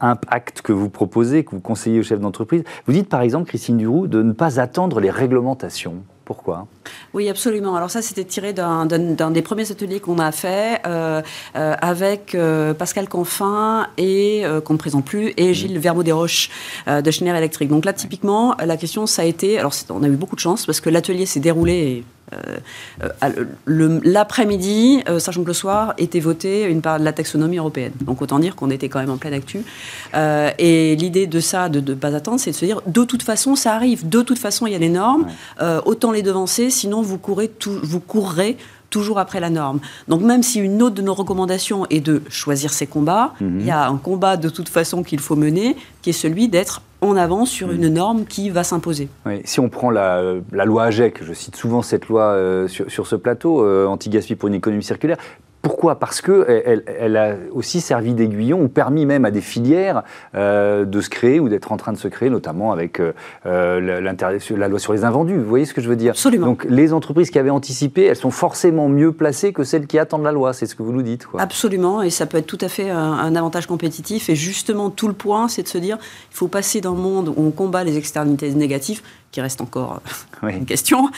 impact 0.00 0.62
que 0.62 0.72
vous 0.72 0.88
proposez, 0.88 1.44
que 1.44 1.50
vous 1.50 1.60
conseillez 1.60 2.00
aux 2.00 2.02
chefs 2.02 2.20
d'entreprise. 2.20 2.64
Vous 2.86 2.92
dites 2.92 3.08
par 3.08 3.22
exemple, 3.22 3.48
Christine 3.48 3.78
Duroux, 3.78 4.06
de 4.06 4.22
ne 4.22 4.32
pas 4.32 4.60
attendre 4.60 5.00
les 5.00 5.10
réglementations. 5.10 5.96
Pourquoi? 6.24 6.66
Oui, 7.12 7.28
absolument. 7.28 7.76
Alors 7.76 7.90
ça, 7.90 8.00
c'était 8.00 8.24
tiré 8.24 8.54
d'un 8.54 8.86
des 8.86 9.42
premiers 9.42 9.70
ateliers 9.70 10.00
qu'on 10.00 10.18
a 10.18 10.32
fait 10.32 10.80
euh, 10.86 11.20
euh, 11.54 11.74
avec 11.82 12.34
Pascal 12.78 13.10
Confin 13.10 13.88
et 13.98 14.42
qu'on 14.64 14.72
ne 14.72 14.78
présente 14.78 15.04
plus 15.04 15.34
et 15.36 15.50
mmh. 15.50 15.52
Gilles 15.52 15.78
Vermeau 15.78 16.02
des 16.02 16.12
Roches 16.12 16.48
de 16.86 17.10
Schneider 17.10 17.36
Electric. 17.36 17.68
Donc 17.68 17.84
là, 17.84 17.92
typiquement, 17.92 18.54
la 18.64 18.78
question, 18.78 19.06
ça 19.06 19.20
a 19.20 19.24
été. 19.26 19.58
Alors, 19.58 19.74
on 19.90 20.02
a 20.02 20.08
eu 20.08 20.16
beaucoup 20.16 20.34
de 20.34 20.40
chance 20.40 20.64
parce 20.64 20.80
que 20.80 20.88
l'atelier 20.88 21.26
s'est 21.26 21.40
déroulé 21.40 22.04
euh, 22.32 23.08
euh, 23.22 24.00
l'après-midi, 24.04 25.02
euh, 25.08 25.18
sachant 25.18 25.42
que 25.42 25.48
le 25.48 25.54
soir, 25.54 25.94
était 25.98 26.20
voté 26.20 26.64
une 26.64 26.80
part 26.80 26.98
de 26.98 27.04
la 27.04 27.12
taxonomie 27.12 27.58
européenne. 27.58 27.92
Donc 28.00 28.22
autant 28.22 28.38
dire 28.38 28.56
qu'on 28.56 28.70
était 28.70 28.88
quand 28.88 29.00
même 29.00 29.10
en 29.10 29.16
pleine 29.16 29.34
actu. 29.34 29.62
et 30.14 30.96
l'idée 30.96 31.26
de 31.26 31.40
ça, 31.40 31.68
de 31.68 31.80
ne 31.80 31.94
pas 31.94 32.14
attendre, 32.14 32.40
c'est 32.40 32.50
de 32.50 32.56
se 32.56 32.64
dire, 32.64 32.80
de 32.86 33.04
toute 33.04 33.22
façon, 33.22 33.56
ça 33.56 33.74
arrive. 33.74 34.08
De 34.08 34.22
toute 34.22 34.38
façon, 34.38 34.66
il 34.66 34.72
y 34.72 34.76
a 34.76 34.78
les 34.78 34.88
normes. 34.88 35.26
autant 35.84 36.12
les 36.12 36.22
devancer, 36.22 36.70
sinon 36.70 37.02
vous, 37.02 37.18
courez 37.18 37.48
tout, 37.48 37.78
vous 37.82 38.00
courrez 38.00 38.56
toujours 38.94 39.18
après 39.18 39.40
la 39.40 39.50
norme. 39.50 39.80
Donc 40.06 40.22
même 40.22 40.44
si 40.44 40.60
une 40.60 40.80
autre 40.80 40.94
de 40.94 41.02
nos 41.02 41.14
recommandations 41.14 41.84
est 41.90 41.98
de 41.98 42.22
choisir 42.28 42.72
ses 42.72 42.86
combats, 42.86 43.34
mhm. 43.40 43.58
il 43.58 43.66
y 43.66 43.72
a 43.72 43.88
un 43.88 43.96
combat 43.96 44.36
de 44.36 44.48
toute 44.48 44.68
façon 44.68 45.02
qu'il 45.02 45.18
faut 45.18 45.34
mener, 45.34 45.74
qui 46.00 46.10
est 46.10 46.12
celui 46.12 46.46
d'être 46.46 46.80
en 47.00 47.16
avant 47.16 47.44
sur 47.44 47.66
mhm. 47.66 47.74
une 47.74 47.88
norme 47.88 48.24
qui 48.24 48.50
va 48.50 48.62
s'imposer. 48.62 49.08
si 49.42 49.58
on 49.58 49.68
prend 49.68 49.90
la, 49.90 50.34
loi 50.52 50.84
AGEC, 50.84 51.24
je 51.24 51.32
cite 51.32 51.56
souvent 51.56 51.82
cette 51.82 52.06
loi 52.06 52.22
euh, 52.22 52.68
sur, 52.68 53.06
ce 53.08 53.16
plateau, 53.16 53.64
euh, 53.64 53.86
anti-gaspi 53.86 54.36
pour 54.36 54.48
une 54.48 54.54
économie 54.54 54.84
circulaire, 54.84 55.16
pourquoi? 55.64 55.98
Parce 55.98 56.20
qu'elle 56.20 56.84
elle 56.86 57.16
a 57.16 57.36
aussi 57.52 57.80
servi 57.80 58.12
d'aiguillon 58.12 58.60
ou 58.60 58.68
permis 58.68 59.06
même 59.06 59.24
à 59.24 59.30
des 59.30 59.40
filières 59.40 60.02
euh, 60.34 60.84
de 60.84 61.00
se 61.00 61.08
créer 61.08 61.40
ou 61.40 61.48
d'être 61.48 61.72
en 61.72 61.78
train 61.78 61.92
de 61.92 61.96
se 61.96 62.06
créer, 62.06 62.28
notamment 62.28 62.70
avec 62.70 63.00
euh, 63.00 63.12
euh 63.46 63.80
la 63.80 64.68
loi 64.68 64.78
sur 64.78 64.92
les 64.92 65.04
invendus. 65.04 65.38
Vous 65.38 65.48
voyez 65.48 65.64
ce 65.64 65.72
que 65.72 65.80
je 65.80 65.88
veux 65.88 65.96
dire? 65.96 66.10
Absolument. 66.10 66.46
Donc 66.48 66.66
les 66.68 66.92
entreprises 66.92 67.30
qui 67.30 67.38
avaient 67.38 67.48
anticipé, 67.48 68.04
elles 68.04 68.16
sont 68.16 68.30
forcément 68.30 68.90
mieux 68.90 69.12
placées 69.12 69.54
que 69.54 69.64
celles 69.64 69.86
qui 69.86 69.98
attendent 69.98 70.22
la 70.22 70.32
loi. 70.32 70.52
C'est 70.52 70.66
ce 70.66 70.74
que 70.74 70.82
vous 70.82 70.92
nous 70.92 71.02
dites. 71.02 71.26
Quoi. 71.26 71.40
Absolument, 71.40 72.02
et 72.02 72.10
ça 72.10 72.26
peut 72.26 72.36
être 72.36 72.46
tout 72.46 72.58
à 72.60 72.68
fait 72.68 72.90
un, 72.90 73.34
avantage 73.34 73.66
compétitif. 73.66 74.28
Et 74.28 74.36
justement, 74.36 74.90
tout 74.90 75.08
le 75.08 75.14
point, 75.14 75.48
c'est 75.48 75.62
de 75.62 75.68
se 75.68 75.78
dire 75.78 75.96
il 76.30 76.36
faut 76.36 76.48
passer 76.48 76.82
d'un 76.82 76.92
monde 76.92 77.30
où 77.30 77.34
on 77.38 77.50
combat 77.50 77.84
les 77.84 77.96
externalités 77.96 78.50
négatives 78.52 79.00
qui 79.34 79.40
reste 79.40 79.60
encore 79.60 80.00
une 80.48 80.64
question, 80.64 81.10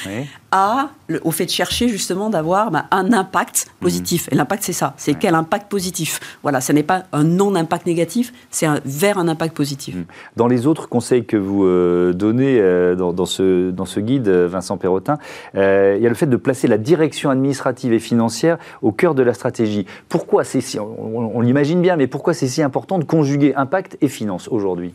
à, 0.51 0.89
au 1.23 1.33
fait 1.33 1.45
de 1.45 1.51
chercher 1.51 1.87
justement 1.89 2.31
d'avoir 2.31 2.71
bah, 2.71 2.87
un 2.91 3.13
impact 3.13 3.67
positif. 3.79 4.27
Et 4.33 4.35
l'impact, 4.35 4.63
c'est 4.63 4.73
ça. 4.73 4.95
C'est 4.97 5.13
quel 5.13 5.35
impact 5.35 5.71
positif? 5.71 6.39
Voilà, 6.43 6.63
ce 6.63 6.73
n'est 6.73 6.83
pas 6.83 7.03
un 7.13 7.25
non-impact 7.25 7.85
négatif, 7.85 8.33
c'est 8.51 8.67
vers 8.87 9.19
un 9.19 9.29
impact 9.29 9.55
positif. 9.55 9.97
Mm. 9.97 10.05
Dans 10.37 10.47
les 10.47 10.67
autres 10.67 10.89
conseils 10.89 11.27
que 11.27 11.37
vous 11.37 11.67
euh, 11.67 12.15
donnez 12.15 12.59
euh, 12.59 12.95
dans, 12.95 13.27
ce, 13.27 13.71
dans 13.71 13.85
ce 13.85 14.01
guide, 14.01 14.29
euh, 14.29 14.49
Vincent 14.49 14.79
Perrotin, 14.79 15.19
il 15.53 15.61
y 15.61 16.07
a 16.07 16.09
le 16.09 16.15
fait 16.15 16.27
de 16.27 16.37
placer 16.37 16.69
la 16.69 16.79
direction 16.79 17.29
administrative 17.29 17.93
et 17.93 17.99
financière 17.99 18.57
au 18.81 18.93
cœur 18.93 19.15
de 19.15 19.23
la 19.23 19.35
stratégie. 19.35 19.85
Pourquoi 20.09 20.43
c'est 20.45 20.63
si, 20.63 20.79
on 20.79 21.41
l'imagine 21.43 21.83
bien, 21.83 21.97
mais 21.97 22.07
pourquoi 22.07 22.33
c'est 22.33 22.49
si 22.49 22.63
important 22.63 22.99
de 22.99 23.05
conjuguer 23.05 23.55
impact 23.57 23.99
et 24.01 24.09
finance 24.09 24.49
aujourd'hui? 24.49 24.95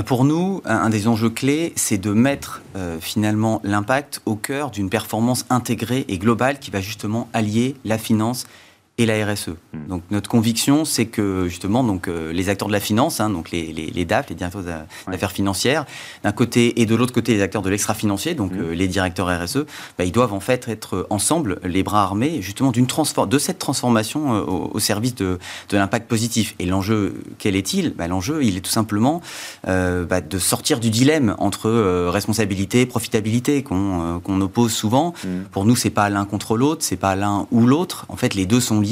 Pour 0.00 0.24
nous, 0.24 0.62
un 0.64 0.88
des 0.88 1.06
enjeux 1.06 1.28
clés, 1.28 1.74
c'est 1.76 1.98
de 1.98 2.12
mettre 2.12 2.62
euh, 2.76 2.98
finalement 2.98 3.60
l'impact 3.62 4.22
au 4.24 4.36
cœur 4.36 4.70
d'une 4.70 4.88
performance 4.88 5.44
intégrée 5.50 6.06
et 6.08 6.16
globale 6.16 6.58
qui 6.58 6.70
va 6.70 6.80
justement 6.80 7.28
allier 7.34 7.76
la 7.84 7.98
finance 7.98 8.46
et 8.98 9.06
la 9.06 9.24
RSE. 9.24 9.48
Hmm. 9.48 9.86
Donc 9.88 10.02
notre 10.10 10.28
conviction, 10.28 10.84
c'est 10.84 11.06
que 11.06 11.48
justement, 11.48 11.82
donc 11.82 12.08
euh, 12.08 12.30
les 12.32 12.50
acteurs 12.50 12.68
de 12.68 12.72
la 12.72 12.80
finance, 12.80 13.20
hein, 13.20 13.30
donc 13.30 13.50
les, 13.50 13.72
les, 13.72 14.04
DAF, 14.04 14.28
les 14.28 14.34
directeurs 14.34 14.62
d'affaires 15.08 15.32
financières, 15.32 15.86
d'un 16.22 16.32
côté 16.32 16.80
et 16.80 16.86
de 16.86 16.94
l'autre 16.94 17.14
côté 17.14 17.32
les 17.34 17.40
acteurs 17.40 17.62
de 17.62 17.70
l'extra-financier, 17.70 18.34
donc 18.34 18.52
hmm. 18.52 18.60
euh, 18.60 18.74
les 18.74 18.88
directeurs 18.88 19.28
RSE, 19.28 19.64
bah, 19.96 20.04
ils 20.04 20.12
doivent 20.12 20.34
en 20.34 20.40
fait 20.40 20.68
être 20.68 21.06
ensemble, 21.08 21.58
les 21.64 21.82
bras 21.82 22.02
armés, 22.02 22.42
justement 22.42 22.70
d'une 22.70 22.86
de 23.26 23.38
cette 23.38 23.58
transformation 23.58 24.34
euh, 24.34 24.42
au, 24.42 24.78
service 24.78 25.14
de, 25.14 25.38
de 25.70 25.76
l'impact 25.76 26.06
positif. 26.06 26.54
Et 26.58 26.66
l'enjeu, 26.66 27.14
quel 27.38 27.56
est-il? 27.56 27.94
Bah, 27.94 28.06
L'enjeu, 28.06 28.44
il 28.44 28.58
est 28.58 28.60
tout 28.60 28.70
simplement 28.70 29.22
bah, 29.64 30.20
de 30.20 30.38
sortir 30.38 30.78
du 30.78 30.90
dilemme 30.90 31.34
entre 31.38 31.70
responsabilité 32.10 32.82
et 32.82 32.86
profitabilité 32.86 33.62
qu'on 33.62 34.20
qu'on 34.22 34.40
oppose 34.40 34.72
souvent. 34.72 35.14
Hmm. 35.24 35.44
Pour 35.50 35.64
nous, 35.64 35.76
c'est 35.76 35.90
pas 35.90 36.10
l'un 36.10 36.26
contre 36.26 36.56
l'autre, 36.56 36.84
c'est 36.84 36.96
pas 36.96 37.16
l'un 37.16 37.46
ou 37.50 37.66
l'autre. 37.66 38.04
En 38.08 38.16
fait, 38.16 38.34
les 38.34 38.44
deux 38.44 38.60
sont 38.60 38.80
liés. 38.82 38.91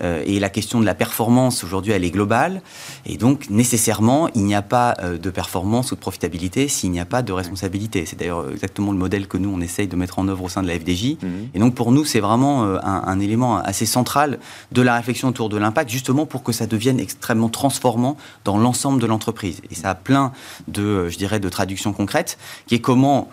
Euh, 0.00 0.22
et 0.26 0.40
la 0.40 0.48
question 0.48 0.80
de 0.80 0.86
la 0.86 0.94
performance, 0.94 1.64
aujourd'hui, 1.64 1.92
elle 1.92 2.04
est 2.04 2.10
globale. 2.10 2.62
Et 3.06 3.16
donc, 3.16 3.50
nécessairement, 3.50 4.28
il 4.34 4.44
n'y 4.44 4.54
a 4.54 4.62
pas 4.62 4.94
euh, 5.02 5.18
de 5.18 5.30
performance 5.30 5.92
ou 5.92 5.94
de 5.94 6.00
profitabilité 6.00 6.68
s'il 6.68 6.90
n'y 6.90 7.00
a 7.00 7.04
pas 7.04 7.22
de 7.22 7.32
responsabilité. 7.32 8.04
C'est 8.06 8.18
d'ailleurs 8.18 8.50
exactement 8.50 8.92
le 8.92 8.98
modèle 8.98 9.26
que 9.26 9.38
nous, 9.38 9.50
on 9.50 9.60
essaye 9.60 9.86
de 9.86 9.96
mettre 9.96 10.18
en 10.18 10.28
œuvre 10.28 10.44
au 10.44 10.48
sein 10.48 10.62
de 10.62 10.68
la 10.68 10.78
FDJ. 10.78 11.16
Mhm. 11.22 11.48
Et 11.54 11.58
donc, 11.58 11.74
pour 11.74 11.92
nous, 11.92 12.04
c'est 12.04 12.20
vraiment 12.20 12.64
euh, 12.64 12.78
un, 12.82 13.20
élément 13.20 13.58
assez 13.58 13.86
central 13.86 14.38
de 14.72 14.82
la 14.82 14.96
réflexion 14.96 15.28
autour 15.28 15.48
de 15.48 15.56
l'impact, 15.56 15.90
justement 15.90 16.26
pour 16.26 16.42
que 16.42 16.52
ça 16.52 16.66
devienne 16.66 16.98
extrêmement 16.98 17.48
transformant 17.48 18.16
dans 18.44 18.58
l'ensemble 18.58 19.00
de 19.00 19.06
l'entreprise. 19.06 19.60
Et 19.70 19.74
ça 19.74 19.90
a 19.90 19.94
plein 19.94 20.32
de, 20.68 21.08
je 21.08 21.18
dirais, 21.18 21.40
de 21.40 21.48
traductions 21.48 21.92
concrètes, 21.92 22.38
qui 22.66 22.74
est 22.74 22.80
comment, 22.80 23.28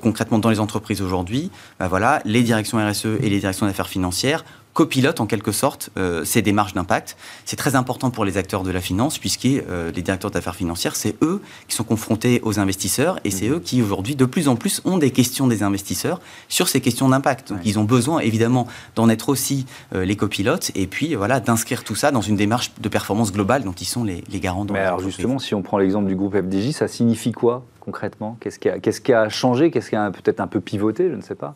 concrètement, 0.00 0.38
dans 0.38 0.50
les 0.50 0.60
entreprises 0.60 1.02
aujourd'hui, 1.02 1.50
bah 1.78 1.88
voilà, 1.88 2.20
les 2.24 2.42
directions 2.42 2.78
RSE 2.78 3.06
et 3.20 3.28
les 3.28 3.40
directions 3.40 3.66
d'affaires 3.66 3.88
financières 3.88 4.44
copilote 4.74 5.20
en 5.20 5.26
quelque 5.26 5.52
sorte 5.52 5.90
euh, 5.96 6.24
ces 6.24 6.42
démarches 6.42 6.74
d'impact. 6.74 7.16
C'est 7.44 7.56
très 7.56 7.76
important 7.76 8.10
pour 8.10 8.24
les 8.24 8.36
acteurs 8.36 8.64
de 8.64 8.70
la 8.70 8.80
finance 8.80 9.18
puisque 9.18 9.46
euh, 9.46 9.90
les 9.92 10.02
directeurs 10.02 10.32
d'affaires 10.32 10.56
financières, 10.56 10.96
c'est 10.96 11.14
eux 11.22 11.40
qui 11.68 11.76
sont 11.76 11.84
confrontés 11.84 12.40
aux 12.42 12.58
investisseurs 12.58 13.18
et 13.24 13.30
c'est 13.30 13.48
mhm. 13.48 13.54
eux 13.54 13.60
qui 13.60 13.80
aujourd'hui 13.80 14.16
de 14.16 14.24
plus 14.24 14.48
en 14.48 14.56
plus 14.56 14.82
ont 14.84 14.98
des 14.98 15.10
questions 15.10 15.46
des 15.46 15.62
investisseurs 15.62 16.20
sur 16.48 16.68
ces 16.68 16.80
questions 16.80 17.08
d'impact. 17.08 17.50
Donc 17.50 17.60
ils 17.64 17.78
ont 17.78 17.84
besoin 17.84 18.18
évidemment 18.18 18.66
d'en 18.96 19.08
être 19.08 19.28
aussi 19.28 19.64
euh, 19.94 20.04
les 20.04 20.16
copilotes 20.16 20.72
et 20.74 20.88
puis 20.88 21.14
voilà 21.14 21.40
d'inscrire 21.40 21.84
tout 21.84 21.94
ça 21.94 22.10
dans 22.10 22.20
une 22.20 22.36
démarche 22.36 22.72
de 22.80 22.88
performance 22.88 23.32
globale 23.32 23.62
dont 23.62 23.72
ils 23.72 23.86
sont 23.86 24.02
les, 24.02 24.24
les 24.30 24.40
garants. 24.40 24.66
Mais 24.72 24.80
alors 24.80 25.00
justement, 25.00 25.38
si 25.38 25.54
on 25.54 25.62
prend 25.62 25.78
l'exemple 25.78 26.08
du 26.08 26.16
groupe 26.16 26.36
FDJ, 26.36 26.72
ça 26.72 26.88
signifie 26.88 27.32
quoi 27.32 27.64
concrètement? 27.84 28.36
Qu'est-ce 28.40 28.58
qui, 28.58 28.70
qui, 29.02 29.12
a 29.12 29.28
changé? 29.28 29.70
Qu'est-ce 29.70 29.90
qui 29.90 29.96
a 29.96 30.10
peut-être 30.10 30.40
un 30.40 30.46
peu 30.46 30.60
pivoté? 30.60 31.10
Je 31.10 31.14
ne 31.14 31.20
sais 31.20 31.34
pas. 31.34 31.54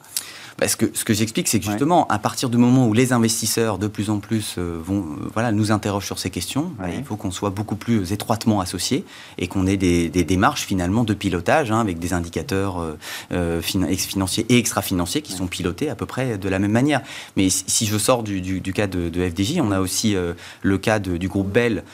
Bah, 0.59 0.67
ce 0.67 0.77
que, 0.77 0.87
ce 0.93 1.05
que 1.05 1.15
j'explique, 1.15 1.47
c'est 1.47 1.61
que 1.61 1.67
justement, 1.67 2.09
à 2.09 2.19
partir 2.19 2.51
du 2.51 2.57
moment 2.57 2.89
où 2.89 2.93
les 2.93 3.13
investisseurs 3.13 3.79
de 3.79 3.87
plus 3.87 4.11
en 4.11 4.19
plus 4.19 4.57
euh, 4.59 4.81
vont, 4.83 5.03
euh, 5.03 5.31
voilà, 5.33 5.53
nous 5.53 5.71
interrogent 5.71 6.07
sur 6.07 6.19
ces 6.19 6.31
questions, 6.31 6.73
bah, 6.79 6.87
il 6.93 7.05
faut 7.05 7.15
qu'on 7.15 7.31
soit 7.31 7.51
beaucoup 7.51 7.77
plus 7.77 8.13
étroitement 8.13 8.61
associés 8.61 9.05
et 9.39 9.47
qu'on 9.47 9.69
ait 9.69 9.77
des, 9.77 10.09
des, 10.09 10.25
démarches 10.25 10.67
finalement 10.67 11.05
de 11.05 11.15
pilotage 11.15 11.71
hein, 11.71 11.79
avec 11.79 12.01
des 12.01 12.13
indicateurs 12.13 12.85
euh, 13.31 13.63
financiers 13.63 14.47
et 14.49 14.59
extra-financiers 14.59 15.23
qui 15.23 15.33
sont 15.33 15.47
pilotés 15.47 15.91
à 15.91 15.95
peu 15.95 16.07
près 16.07 16.39
de 16.39 16.49
la 16.49 16.59
même 16.59 16.73
manière. 16.73 17.03
Mais 17.37 17.51
si 17.51 17.87
je 17.87 17.97
sors 17.97 18.25
du, 18.25 18.41
du, 18.41 18.61
du 18.61 18.73
cas 18.73 18.89
de, 18.89 19.09
de, 19.09 19.29
FDJ, 19.29 19.61
on 19.61 19.71
a 19.71 19.79
aussi 19.79 20.17
le 20.63 20.79
cas 20.79 20.99
du 20.99 21.29
groupe 21.29 21.51
Bell, 21.51 21.85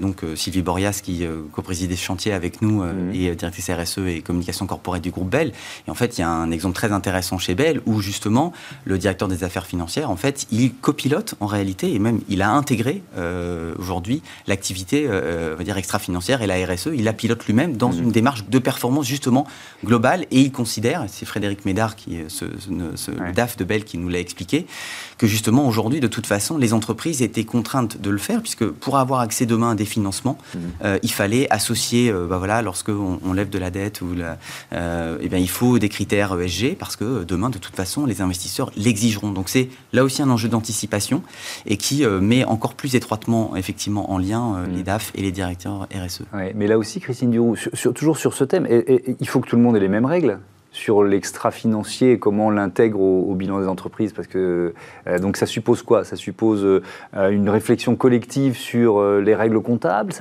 donc 0.00 0.24
Sylvie 0.36 0.62
Borias 0.62 1.00
qui 1.02 1.24
co-préside 1.52 1.94
ce 1.94 2.02
chantier 2.02 2.32
avec 2.32 2.62
nous 2.62 2.82
mmh. 2.82 3.14
et 3.14 3.34
directrice 3.34 3.70
RSE 3.70 3.98
et 4.06 4.22
communication 4.22 4.66
corporelle 4.66 5.02
du 5.02 5.10
groupe 5.10 5.30
Bell. 5.30 5.52
Et 5.86 5.90
en 5.90 5.94
fait, 5.94 6.18
il 6.18 6.22
y 6.22 6.24
a 6.24 6.30
un 6.30 6.50
exemple 6.50 6.74
très 6.74 6.92
intéressant 6.92 7.38
chez 7.38 7.54
Bell 7.54 7.82
où 7.90 8.00
justement 8.00 8.52
le 8.84 8.98
directeur 8.98 9.28
des 9.28 9.44
affaires 9.44 9.66
financières, 9.66 10.10
en 10.10 10.16
fait, 10.16 10.46
il 10.50 10.72
copilote 10.72 11.34
en 11.40 11.46
réalité 11.46 11.94
et 11.94 11.98
même 11.98 12.20
il 12.28 12.42
a 12.42 12.50
intégré 12.50 13.02
euh, 13.16 13.74
aujourd'hui 13.78 14.22
l'activité, 14.46 15.06
euh, 15.08 15.54
on 15.54 15.58
va 15.58 15.64
dire 15.64 15.76
extra-financière 15.76 16.42
et 16.42 16.46
la 16.46 16.54
RSE. 16.66 16.90
Il 16.94 17.04
la 17.04 17.12
pilote 17.12 17.44
lui-même 17.46 17.76
dans 17.76 17.90
mmh. 17.90 18.02
une 18.02 18.12
démarche 18.12 18.44
de 18.48 18.58
performance 18.58 19.06
justement 19.06 19.46
globale 19.84 20.26
et 20.30 20.40
il 20.40 20.52
considère, 20.52 21.04
c'est 21.08 21.26
Frédéric 21.26 21.64
Médard, 21.64 21.96
qui, 21.96 22.18
ce, 22.28 22.44
ce, 22.96 23.10
le 23.10 23.32
DAF 23.32 23.56
de 23.56 23.64
Bell, 23.64 23.84
qui 23.84 23.98
nous 23.98 24.08
l'a 24.08 24.20
expliqué, 24.20 24.66
que 25.18 25.26
justement 25.26 25.66
aujourd'hui, 25.66 26.00
de 26.00 26.06
toute 26.06 26.26
façon, 26.26 26.56
les 26.58 26.72
entreprises 26.72 27.22
étaient 27.22 27.44
contraintes 27.44 28.00
de 28.00 28.10
le 28.10 28.18
faire 28.18 28.40
puisque 28.40 28.66
pour 28.66 28.98
avoir 28.98 29.20
accès 29.20 29.46
demain 29.46 29.72
à 29.72 29.74
des 29.74 29.84
financements, 29.84 30.38
mmh. 30.54 30.58
euh, 30.84 30.98
il 31.02 31.10
fallait 31.12 31.50
associer, 31.50 32.12
bah 32.12 32.38
voilà, 32.38 32.62
lorsqu'on 32.62 33.18
on 33.24 33.32
lève 33.32 33.50
de 33.50 33.58
la 33.58 33.70
dette 33.70 34.00
ou 34.00 34.14
la, 34.14 34.38
eh 34.72 35.28
bien, 35.28 35.38
il 35.38 35.50
faut 35.50 35.78
des 35.78 35.88
critères 35.88 36.38
ESG 36.38 36.76
parce 36.78 36.96
que 36.96 37.24
demain, 37.24 37.50
de 37.50 37.58
toute 37.58 37.74
façon, 37.74 37.79
les 38.06 38.20
investisseurs 38.20 38.70
l'exigeront. 38.76 39.32
Donc 39.32 39.48
c'est 39.48 39.68
là 39.92 40.04
aussi 40.04 40.22
un 40.22 40.30
enjeu 40.30 40.48
d'anticipation 40.48 41.22
et 41.66 41.76
qui 41.76 42.04
euh, 42.04 42.20
met 42.20 42.44
encore 42.44 42.74
plus 42.74 42.94
étroitement 42.94 43.56
effectivement 43.56 44.10
en 44.10 44.18
lien 44.18 44.56
euh, 44.56 44.66
les 44.66 44.80
mm. 44.80 44.84
DAF 44.84 45.12
et 45.14 45.22
les 45.22 45.32
directeurs 45.32 45.86
RSE. 45.94 46.22
mais 46.54 46.66
là 46.66 46.78
aussi, 46.78 47.00
Christine 47.00 47.30
Duroux, 47.30 47.56
toujours 47.94 48.18
sur 48.18 48.34
ce 48.34 48.44
thème, 48.44 48.66
il 49.20 49.28
faut 49.28 49.40
que 49.40 49.48
tout 49.48 49.56
le 49.56 49.62
monde 49.62 49.76
ait 49.76 49.80
les 49.80 49.88
mêmes 49.88 50.06
règles 50.06 50.38
sur 50.72 51.02
l'extra-financier 51.02 52.12
et 52.12 52.18
comment 52.18 52.46
on 52.46 52.50
l'intègre 52.50 53.00
au, 53.00 53.34
bilan 53.34 53.60
des 53.60 53.66
entreprises 53.66 54.12
Parce 54.12 54.28
que 54.28 54.72
euh, 55.06 55.18
donc 55.18 55.36
ça 55.36 55.46
suppose 55.46 55.82
quoi? 55.82 56.04
Ça 56.04 56.16
suppose 56.16 56.62
euh, 56.64 56.80
une 57.30 57.48
réflexion 57.48 57.96
collective 57.96 58.56
sur 58.56 58.98
euh, 58.98 59.20
les 59.20 59.34
règles 59.34 59.60
comptables? 59.60 60.12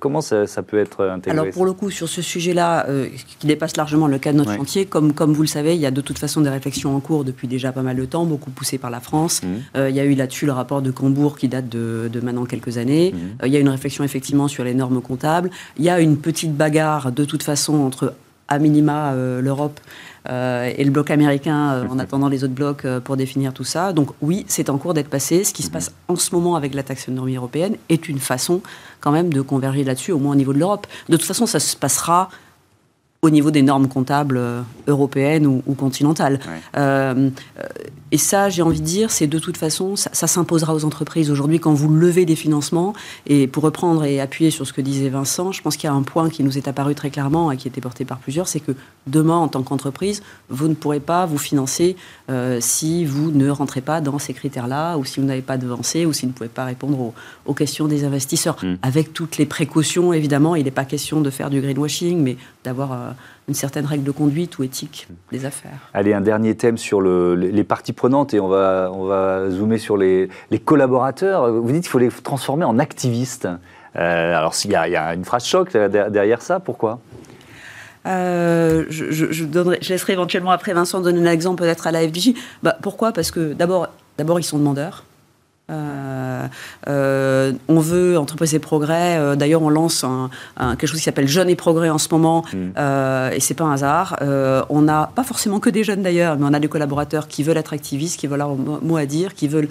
Comment 0.00 0.20
ça, 0.20 0.46
peut 0.66 0.78
être 0.78 1.04
intégré 1.04 1.38
Alors 1.38 1.52
pour 1.52 1.66
le 1.66 1.72
coup, 1.72 1.90
sur 1.90 2.08
ce 2.08 2.22
sujet-là, 2.22 2.86
qui 3.38 3.46
dépasse 3.46 3.76
largement 3.76 4.06
le 4.06 4.18
cas 4.18 4.32
de 4.32 4.38
notre 4.38 4.54
chantier, 4.54 4.86
comme, 4.86 5.12
comme 5.12 5.32
vous 5.32 5.42
le 5.42 5.48
savez, 5.48 5.74
il 5.74 5.80
y 5.80 5.86
a 5.86 5.90
de 5.90 6.00
toute 6.00 6.18
façon 6.18 6.40
des 6.40 6.50
réflexions 6.50 6.94
en 6.94 7.00
cours 7.00 7.24
depuis 7.24 7.48
déjà 7.48 7.72
pas 7.72 7.82
mal 7.82 7.96
de 7.96 8.04
temps, 8.04 8.24
beaucoup 8.24 8.50
poussées 8.50 8.78
par 8.78 8.90
la 8.90 9.00
France. 9.00 9.42
Mmh. 9.42 9.88
il 9.88 9.94
y 9.94 10.00
a 10.00 10.04
eu 10.04 10.14
là-dessus 10.14 10.46
le 10.46 10.52
rapport 10.52 10.82
de 10.82 10.90
Cambourg 10.90 11.38
qui 11.38 11.48
date 11.48 11.68
de, 11.68 12.20
maintenant 12.22 12.44
quelques 12.44 12.78
années. 12.78 13.12
Mmh. 13.12 13.46
il 13.46 13.52
y 13.52 13.56
a 13.56 13.60
une 13.60 13.68
réflexion 13.68 14.04
effectivement 14.04 14.48
sur 14.48 14.64
les 14.64 14.74
normes 14.74 15.00
comptables. 15.00 15.50
Il 15.76 15.84
y 15.84 15.90
a 15.90 16.00
une 16.00 16.16
petite 16.16 16.54
bagarre 16.56 17.12
de 17.12 17.24
toute 17.24 17.42
façon 17.42 17.74
entre 17.76 18.14
à 18.48 18.58
minima 18.58 19.12
euh, 19.12 19.40
l'Europe 19.40 19.78
euh, 20.28 20.70
et 20.76 20.84
le 20.84 20.90
bloc 20.90 21.10
américain 21.10 21.72
euh, 21.72 21.88
en 21.88 21.98
attendant 21.98 22.28
les 22.28 22.44
autres 22.44 22.54
blocs 22.54 22.86
pour 23.04 23.16
définir 23.16 23.52
tout 23.52 23.64
ça. 23.64 23.92
Donc 23.92 24.10
oui, 24.20 24.44
c'est 24.48 24.70
en 24.70 24.78
cours 24.78 24.94
d'être 24.94 25.08
passé. 25.08 25.44
Ce 25.44 25.52
qui 25.52 25.62
se 25.62 25.70
passe 25.70 25.92
en 26.08 26.16
ce 26.16 26.34
moment 26.34 26.56
avec 26.56 26.74
la 26.74 26.82
taxonomie 26.82 27.36
européenne 27.36 27.76
est 27.88 28.08
une 28.08 28.18
façon 28.18 28.62
quand 29.00 29.12
même 29.12 29.32
de 29.32 29.40
converger 29.42 29.84
là-dessus, 29.84 30.12
au 30.12 30.18
moins 30.18 30.32
au 30.32 30.36
niveau 30.36 30.52
de 30.52 30.58
l'Europe. 30.58 30.86
De 31.08 31.16
toute 31.16 31.26
façon, 31.26 31.46
ça 31.46 31.60
se 31.60 31.76
passera 31.76 32.30
au 33.20 33.30
niveau 33.30 33.50
des 33.50 33.62
normes 33.62 33.88
comptables 33.88 34.36
euh, 34.36 34.62
européennes 34.86 35.46
ou, 35.46 35.74
continentales. 35.74 36.38
Euh, 36.76 37.30
et 38.10 38.18
ça, 38.18 38.48
j'ai 38.48 38.62
envie 38.62 38.80
de 38.80 38.86
dire, 38.86 39.10
c'est 39.10 39.26
de 39.26 39.38
toute 39.38 39.56
façon, 39.56 39.96
ça, 39.96 40.26
s'imposera 40.26 40.74
aux 40.74 40.84
entreprises. 40.84 41.30
Aujourd'hui, 41.30 41.60
quand 41.60 41.74
vous 41.74 41.92
levez 41.92 42.24
des 42.24 42.36
financements, 42.36 42.94
et 43.26 43.46
pour 43.46 43.64
reprendre 43.64 44.04
et 44.04 44.20
appuyer 44.20 44.50
sur 44.50 44.66
ce 44.66 44.72
que 44.72 44.80
disait 44.80 45.08
Vincent, 45.08 45.52
je 45.52 45.60
pense 45.60 45.76
qu'il 45.76 45.88
y 45.88 45.92
a 45.92 45.94
un 45.94 46.02
point 46.02 46.30
qui 46.30 46.42
nous 46.42 46.56
est 46.56 46.68
apparu 46.68 46.94
très 46.94 47.10
clairement 47.10 47.52
et 47.52 47.56
qui 47.56 47.68
a 47.68 47.70
été 47.70 47.80
porté 47.80 48.04
par 48.04 48.18
plusieurs, 48.18 48.48
c'est 48.48 48.60
que 48.60 48.72
demain, 49.06 49.36
en 49.36 49.48
tant 49.48 49.62
qu'entreprise, 49.62 50.22
vous 50.48 50.68
ne 50.68 50.74
pourrez 50.74 51.00
pas 51.00 51.26
vous 51.26 51.38
financer 51.38 51.96
euh, 52.30 52.58
si 52.60 53.04
vous 53.04 53.30
ne 53.30 53.50
rentrez 53.50 53.80
pas 53.82 54.00
dans 54.00 54.18
ces 54.18 54.32
critères-là, 54.32 54.96
ou 54.96 55.04
si 55.04 55.20
vous 55.20 55.26
n'avez 55.26 55.42
pas 55.42 55.58
devancé, 55.58 56.06
ou 56.06 56.12
si 56.12 56.22
vous 56.22 56.32
ne 56.32 56.36
pouvez 56.36 56.48
pas 56.48 56.64
répondre 56.64 57.12
aux, 57.44 57.54
questions 57.54 57.88
des 57.88 58.04
investisseurs. 58.04 58.56
Hmm. 58.62 58.76
Avec 58.82 59.12
toutes 59.12 59.36
les 59.36 59.46
précautions, 59.46 60.12
évidemment, 60.12 60.54
il 60.54 60.64
n'est 60.64 60.70
pas 60.70 60.84
question 60.84 61.20
de 61.20 61.28
faire 61.28 61.50
du 61.50 61.60
greenwashing, 61.60 62.22
mais 62.22 62.36
d'avoir 62.62 62.92
euh, 62.92 63.07
une 63.48 63.54
certaine 63.54 63.86
règle 63.86 64.04
de 64.04 64.10
conduite 64.10 64.58
ou 64.58 64.62
éthique 64.62 65.08
des 65.32 65.44
affaires. 65.44 65.90
Allez, 65.94 66.12
un 66.12 66.20
dernier 66.20 66.56
thème 66.56 66.78
sur 66.78 67.00
les 67.00 67.64
parties 67.64 67.92
prenantes 67.92 68.34
et 68.34 68.40
on 68.40 68.48
va, 68.48 68.90
on 68.92 69.04
va 69.04 69.50
zoomer 69.50 69.78
sur 69.78 69.96
les, 69.96 70.28
collaborateurs. 70.64 71.50
Vous 71.52 71.72
dites 71.72 71.82
qu'il 71.82 71.90
faut 71.90 71.98
les 71.98 72.10
transformer 72.10 72.64
en 72.64 72.78
activistes. 72.78 73.48
Euh, 73.96 74.36
alors, 74.36 74.54
il 74.64 74.70
y, 74.70 74.74
y, 74.74 74.96
a 74.96 75.14
une 75.14 75.24
phrase 75.24 75.44
choc 75.44 75.72
derrière 75.72 76.42
ça, 76.42 76.60
pourquoi? 76.60 77.00
Euh, 78.06 78.84
je, 78.88 79.10
je, 79.10 79.32
je, 79.32 79.44
laisserai 79.88 80.14
éventuellement 80.14 80.50
après 80.50 80.72
Vincent 80.72 81.00
donner 81.00 81.20
un 81.28 81.32
exemple 81.32 81.62
peut-être 81.62 81.86
à 81.86 81.92
la 81.92 82.06
FDJ. 82.06 82.32
Bah, 82.62 82.76
pourquoi? 82.80 83.12
Parce 83.12 83.30
que 83.30 83.52
d'abord, 83.52 83.88
d'abord, 84.16 84.40
ils 84.40 84.44
sont 84.44 84.58
demandeurs. 84.58 85.04
Euh, 85.70 86.46
euh, 86.88 87.52
on 87.68 87.78
veut 87.78 88.18
entreprise 88.18 88.54
et 88.54 88.58
progrès. 88.58 89.18
Euh, 89.18 89.36
d'ailleurs, 89.36 89.62
on 89.62 89.68
lance 89.68 90.04
un, 90.04 90.30
quelque 90.76 90.86
chose 90.86 90.98
qui 90.98 91.04
s'appelle 91.04 91.28
Jeunes 91.28 91.50
et 91.50 91.56
progrès 91.56 91.90
en 91.90 91.98
ce 91.98 92.08
moment, 92.10 92.44
mm. 92.52 93.32
et 93.32 93.40
c'est 93.40 93.54
pas 93.54 93.64
un 93.64 93.72
hasard. 93.72 94.16
on 94.70 94.82
n'a 94.82 95.10
pas 95.14 95.24
forcément 95.24 95.60
que 95.60 95.70
des 95.70 95.84
jeunes 95.84 96.02
d'ailleurs, 96.02 96.38
mais 96.38 96.46
on 96.48 96.54
a 96.54 96.60
des 96.60 96.68
collaborateurs 96.68 97.28
qui 97.28 97.42
veulent 97.42 97.56
être 97.56 97.72
activistes, 97.72 98.18
qui 98.18 98.26
veulent 98.26 98.40
avoir 98.40 98.58
un 98.58 98.80
mot 98.82 98.96
à 98.96 99.06
dire, 99.06 99.34
qui 99.34 99.48
veulent 99.48 99.68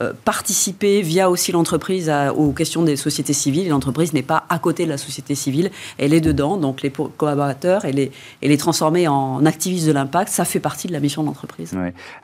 euh, 0.00 0.12
participer 0.24 1.02
via 1.02 1.30
aussi 1.30 1.52
l'entreprise 1.52 2.10
aux 2.36 2.52
questions 2.52 2.82
des 2.82 2.96
sociétés 2.96 3.32
civiles. 3.32 3.68
L'entreprise 3.68 4.12
n'est 4.12 4.22
pas 4.22 4.44
à 4.48 4.58
côté 4.58 4.84
de 4.84 4.90
la 4.90 4.98
société 4.98 5.34
civile, 5.34 5.70
elle 5.98 6.14
est 6.14 6.20
dedans. 6.20 6.56
Donc 6.56 6.82
les 6.82 6.90
collaborateurs 6.90 7.84
et 7.84 7.92
les, 7.92 8.12
et 8.42 8.48
les 8.48 8.56
transformer 8.56 9.08
en 9.08 9.44
activistes 9.44 9.86
de 9.86 9.92
l'impact, 9.92 10.30
ça 10.30 10.44
fait 10.44 10.60
partie 10.60 10.88
de 10.88 10.92
la 10.92 11.00
mission 11.00 11.22
de 11.22 11.28
l'entreprise. 11.28 11.74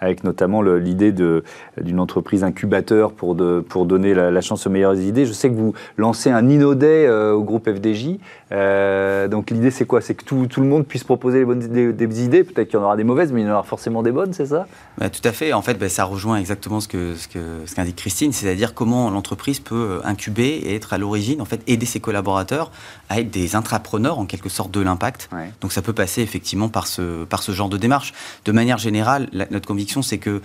avec 0.01 0.25
notamment 0.25 0.63
l'idée 0.63 1.13
d'une 1.13 2.01
entreprise 2.01 2.45
incubateur 2.45 3.13
pour, 3.13 3.35
de, 3.35 3.65
pour 3.67 3.87
donner 3.87 4.15
la, 4.15 4.41
chance 4.41 4.67
aux 4.67 4.71
meilleures 4.71 4.99
idées. 4.99 5.27
Je 5.27 5.33
sais 5.33 5.49
que 5.49 5.55
vous 5.55 5.75
lancez 5.97 6.31
un 6.31 6.49
Innoday 6.49 7.07
euh, 7.07 7.33
au 7.33 7.43
groupe 7.43 7.69
FDJ. 7.69 8.19
Euh, 8.53 9.27
donc 9.27 9.51
l'idée 9.51 9.71
c'est 9.71 9.87
quoi? 9.87 10.01
C'est 10.01 10.15
que 10.15 10.25
tout, 10.25 10.47
tout, 10.47 10.61
le 10.61 10.67
monde 10.67 10.87
puisse 10.87 11.05
proposer 11.05 11.39
les 11.39 11.45
bonnes, 11.45 11.61
des, 11.61 11.93
des 11.93 12.25
idées. 12.25 12.45
Peut-être 12.45 12.69
qu'il 12.69 12.79
y 12.79 12.83
en 12.83 12.85
aura 12.85 12.97
des 12.97 13.05
mauvaises, 13.05 13.33
mais 13.33 13.41
il 13.41 13.47
y 13.47 13.51
en 13.51 13.55
aura 13.55 13.63
forcément 13.63 14.03
des 14.03 14.13
bonnes, 14.13 14.33
c'est 14.33 14.47
ça? 14.47 14.67
Bah, 14.99 15.09
Tout 15.09 15.27
à 15.27 15.33
fait. 15.33 15.53
En 15.53 15.63
fait, 15.63 15.75
bah, 15.75 15.89
ça 15.89 16.05
rejoint 16.05 16.37
exactement 16.37 16.81
ce 16.81 16.89
que, 16.89 17.15
ce 17.15 17.29
que 17.29 17.64
ce 17.67 17.75
qu'indique 17.75 17.97
Christine, 17.97 18.33
c'est-à-dire 18.33 18.75
comment 18.75 19.11
l'entreprise 19.11 19.61
peut 19.61 20.01
incuber 20.05 20.49
et 20.49 20.75
être 20.75 20.93
à 20.93 20.99
l'origine, 20.99 21.41
en 21.41 21.45
fait, 21.45 21.63
aider 21.67 21.87
ses 21.87 22.01
collaborateurs 22.01 22.71
à 23.09 23.21
être 23.21 23.31
des 23.31 23.57
intrapreneurs, 23.57 24.19
en 24.19 24.27
quelque 24.27 24.49
sorte, 24.49 24.71
de 24.71 24.81
l'impact. 24.81 25.29
Donc 25.61 25.73
ça 25.73 25.83
peut 25.83 25.93
passer 25.93 26.23
effectivement 26.23 26.69
par 26.69 26.87
ce, 26.87 27.25
par 27.25 27.43
ce 27.43 27.53
genre 27.53 27.69
de 27.69 27.77
démarche. 27.77 28.13
De 28.45 28.53
manière 28.53 28.79
générale, 28.79 29.29
notre 29.51 29.67
conviction, 29.67 30.03
c'est 30.03 30.19
que 30.19 30.43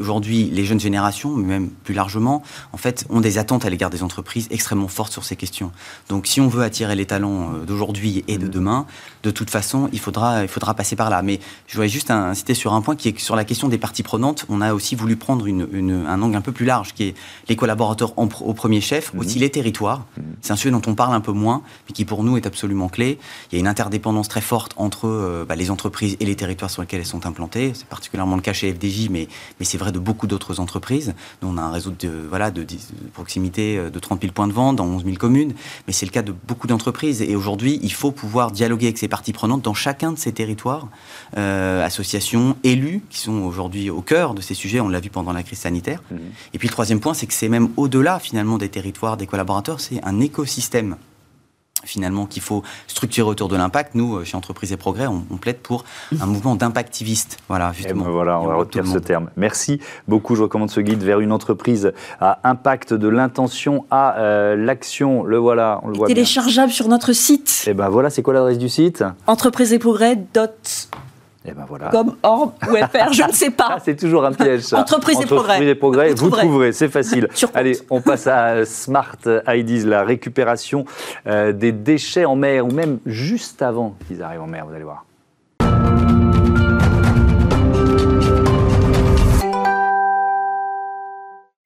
aujourd'hui, 0.00 0.50
les 0.52 0.64
jeunes 0.64 0.80
générations, 0.80 1.30
mais 1.30 1.46
même 1.46 1.68
plus 1.68 1.94
largement, 1.94 2.42
en 2.72 2.76
fait, 2.76 3.06
ont 3.10 3.20
des 3.20 3.38
attentes 3.38 3.64
à 3.64 3.70
l'égard 3.70 3.90
des 3.90 4.02
entreprises 4.02 4.48
extrêmement 4.50 4.88
fortes 4.88 5.12
sur 5.12 5.24
ces 5.24 5.36
questions. 5.36 5.72
Donc 6.08 6.26
si 6.26 6.40
on 6.40 6.48
veut 6.48 6.62
attirer 6.62 6.94
les 6.96 7.06
talents 7.06 7.54
euh, 7.54 7.64
d'aujourd'hui 7.64 8.24
et 8.28 8.38
de 8.38 8.46
mmh. 8.46 8.50
demain, 8.50 8.86
de 9.22 9.30
toute 9.30 9.50
façon, 9.50 9.88
il 9.92 10.00
faudra, 10.00 10.42
il 10.42 10.48
faudra 10.48 10.74
passer 10.74 10.96
par 10.96 11.10
là. 11.10 11.22
Mais 11.22 11.40
je 11.66 11.74
voudrais 11.74 11.88
juste 11.88 12.10
inciter 12.10 12.54
sur 12.54 12.72
un 12.72 12.80
point 12.80 12.96
qui 12.96 13.08
est 13.08 13.18
sur 13.18 13.36
la 13.36 13.44
question 13.44 13.68
des 13.68 13.78
parties 13.78 14.02
prenantes. 14.02 14.46
On 14.48 14.60
a 14.60 14.74
aussi 14.74 14.94
voulu 14.94 15.16
prendre 15.16 15.46
une, 15.46 16.06
un 16.06 16.22
angle 16.22 16.36
un 16.36 16.40
peu 16.40 16.51
plus 16.52 16.66
large 16.66 16.94
qui 16.94 17.04
est 17.04 17.14
les 17.48 17.56
collaborateurs 17.56 18.12
au 18.16 18.54
premier 18.54 18.80
chef, 18.80 19.12
mhm. 19.12 19.20
aussi 19.20 19.38
les 19.38 19.50
territoires. 19.50 20.06
Mhm. 20.16 20.24
C'est 20.40 20.52
un 20.52 20.56
sujet 20.56 20.70
dont 20.70 20.82
on 20.86 20.94
parle 20.94 21.14
un 21.14 21.20
peu 21.20 21.32
moins, 21.32 21.62
mais 21.88 21.92
qui 21.92 22.04
pour 22.04 22.24
nous 22.24 22.36
est 22.36 22.46
absolument 22.46 22.88
clé. 22.88 23.18
Il 23.50 23.56
y 23.56 23.58
a 23.58 23.60
une 23.60 23.68
interdépendance 23.68 24.28
très 24.28 24.40
forte 24.40 24.72
entre 24.76 25.08
euh, 25.08 25.44
bah, 25.46 25.56
les 25.56 25.70
entreprises 25.70 26.16
et 26.20 26.24
les 26.24 26.36
territoires 26.36 26.70
sur 26.70 26.82
lesquels 26.82 27.00
elles 27.00 27.06
sont 27.06 27.26
implantées. 27.26 27.72
C'est 27.74 27.86
particulièrement 27.86 28.36
le 28.36 28.42
cas 28.42 28.52
chez 28.52 28.72
FDJ, 28.72 29.08
mais, 29.10 29.28
mais 29.58 29.66
c'est 29.66 29.78
vrai 29.78 29.92
de 29.92 29.98
beaucoup 29.98 30.26
d'autres 30.26 30.60
entreprises. 30.60 31.14
Nous, 31.42 31.48
on 31.48 31.58
a 31.58 31.62
un 31.62 31.70
réseau 31.70 31.92
de, 31.98 32.10
voilà, 32.28 32.50
de, 32.50 32.66
proximité 33.12 33.78
euh, 33.78 33.90
de 33.90 33.98
30 33.98 34.20
000 34.22 34.32
points 34.32 34.48
de 34.48 34.52
vente 34.52 34.76
dans 34.76 34.86
11 34.86 35.04
000 35.04 35.16
communes, 35.16 35.54
mais 35.86 35.92
c'est 35.92 36.06
le 36.06 36.12
cas 36.12 36.22
de 36.22 36.32
beaucoup 36.32 36.66
d'entreprises. 36.66 37.22
Et 37.22 37.36
aujourd'hui, 37.36 37.78
il 37.82 37.92
faut 37.92 38.10
pouvoir 38.10 38.50
dialoguer 38.50 38.86
avec 38.86 38.98
ces 38.98 39.08
parties 39.08 39.32
prenantes 39.32 39.62
dans 39.62 39.74
chacun 39.74 40.12
de 40.12 40.18
ces 40.18 40.32
territoires, 40.32 40.88
euh, 41.36 41.84
associations, 41.84 42.56
élus, 42.64 43.02
qui 43.10 43.18
sont 43.18 43.42
aujourd'hui 43.42 43.90
au 43.90 44.02
cœur 44.02 44.34
de 44.34 44.40
ces 44.40 44.54
sujets. 44.54 44.80
On 44.80 44.88
l'a 44.88 45.00
vu 45.00 45.10
pendant 45.10 45.32
la 45.32 45.42
crise 45.42 45.58
sanitaire. 45.58 46.02
Mhm. 46.10 46.18
Et 46.54 46.58
puis 46.58 46.68
le 46.68 46.72
troisième 46.72 47.00
point, 47.00 47.14
c'est 47.14 47.26
que 47.26 47.34
c'est 47.34 47.48
même 47.48 47.68
au-delà 47.76 48.18
finalement 48.18 48.58
des 48.58 48.68
territoires, 48.68 49.16
des 49.16 49.26
collaborateurs, 49.26 49.80
c'est 49.80 50.02
un 50.04 50.20
écosystème 50.20 50.96
finalement 51.84 52.26
qu'il 52.26 52.42
faut 52.42 52.62
structurer 52.86 53.28
autour 53.28 53.48
de 53.48 53.56
l'impact. 53.56 53.94
Nous, 53.94 54.16
euh, 54.16 54.24
chez 54.24 54.36
Entreprise 54.36 54.72
et 54.72 54.76
Progrès, 54.76 55.06
on, 55.06 55.22
plaide 55.36 55.58
pour 55.58 55.84
un 56.20 56.26
mouvement 56.26 56.54
d'impactiviste. 56.54 57.38
Voilà, 57.48 57.72
justement. 57.72 58.04
Ben 58.04 58.10
voilà, 58.10 58.40
on 58.40 58.46
va 58.46 58.54
retenir 58.54 58.86
ce 58.86 58.98
terme. 58.98 59.30
Merci 59.36 59.80
beaucoup. 60.06 60.36
Je 60.36 60.42
recommande 60.42 60.70
ce 60.70 60.80
guide 60.80 61.02
vers 61.02 61.20
une 61.20 61.32
entreprise 61.32 61.92
à 62.20 62.38
impact 62.44 62.94
de 62.94 63.08
l'intention 63.08 63.84
à 63.90 64.18
euh, 64.18 64.56
l'action. 64.56 65.24
Le 65.24 65.38
voilà, 65.38 65.80
on 65.82 65.88
le 65.88 65.96
voit 65.96 66.06
Téléchargeable 66.06 66.70
sur 66.70 66.88
notre 66.88 67.12
site. 67.12 67.64
Et 67.66 67.70
eh 67.70 67.74
ben 67.74 67.88
voilà, 67.88 68.10
c'est 68.10 68.22
quoi 68.22 68.34
l'adresse 68.34 68.58
du 68.58 68.68
site? 68.68 69.04
Entreprise 69.26 69.72
et 69.72 69.78
Progrès. 69.78 70.16
Et 71.44 71.48
eh 71.48 71.52
ben 71.54 71.64
voilà. 71.68 71.88
Comme 71.88 72.14
or 72.22 72.54
ou 72.70 72.76
FR, 72.76 73.12
je 73.12 73.24
ne 73.24 73.32
sais 73.32 73.50
pas. 73.50 73.70
Ah, 73.70 73.78
c'est 73.84 73.96
toujours 73.96 74.24
un 74.24 74.32
piège, 74.32 74.60
ça. 74.60 74.78
Entreprise, 74.78 75.20
et 75.20 75.26
progrès. 75.26 75.54
Entreprise 75.54 75.68
et 75.68 75.74
progrès, 75.74 76.14
vous, 76.14 76.30
trouverez, 76.30 76.70
c'est 76.70 76.88
facile. 76.88 77.28
Allez, 77.54 77.78
on 77.90 78.00
passe 78.00 78.28
à 78.28 78.64
Smart 78.64 79.18
IDs, 79.48 79.84
la 79.84 80.04
récupération 80.04 80.84
euh, 81.26 81.52
des 81.52 81.72
déchets 81.72 82.26
en 82.26 82.36
mer, 82.36 82.64
ou 82.64 82.70
même 82.70 83.00
juste 83.06 83.60
avant 83.60 83.96
qu'ils 84.06 84.22
arrivent 84.22 84.42
en 84.42 84.46
mer, 84.46 84.66
vous 84.66 84.74
allez 84.74 84.84
voir. 84.84 85.04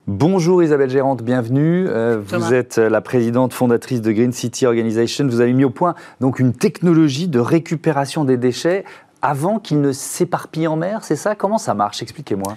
Bonjour 0.09 0.63
Isabelle 0.63 0.89
Gérante, 0.89 1.23
bienvenue. 1.23 1.87
Euh, 1.89 2.19
vous 2.25 2.55
êtes 2.55 2.79
la 2.79 3.01
présidente 3.01 3.53
fondatrice 3.53 4.01
de 4.01 4.13
Green 4.13 4.33
City 4.33 4.65
Organization. 4.65 5.27
Vous 5.27 5.41
avez 5.41 5.53
mis 5.53 5.65
au 5.65 5.71
point 5.71 5.95
donc 6.21 6.39
une 6.39 6.55
technologie 6.55 7.29
de 7.29 7.39
récupération 7.39 8.25
des 8.25 8.37
déchets 8.37 8.85
avant 9.23 9.59
qu'il 9.59 9.81
ne 9.81 9.93
s'éparpille 9.93 10.67
en 10.67 10.77
mer, 10.77 11.01
c'est 11.03 11.17
ça? 11.17 11.35
Comment 11.35 11.59
ça 11.59 11.75
marche? 11.75 12.03
Expliquez-moi. 12.03 12.57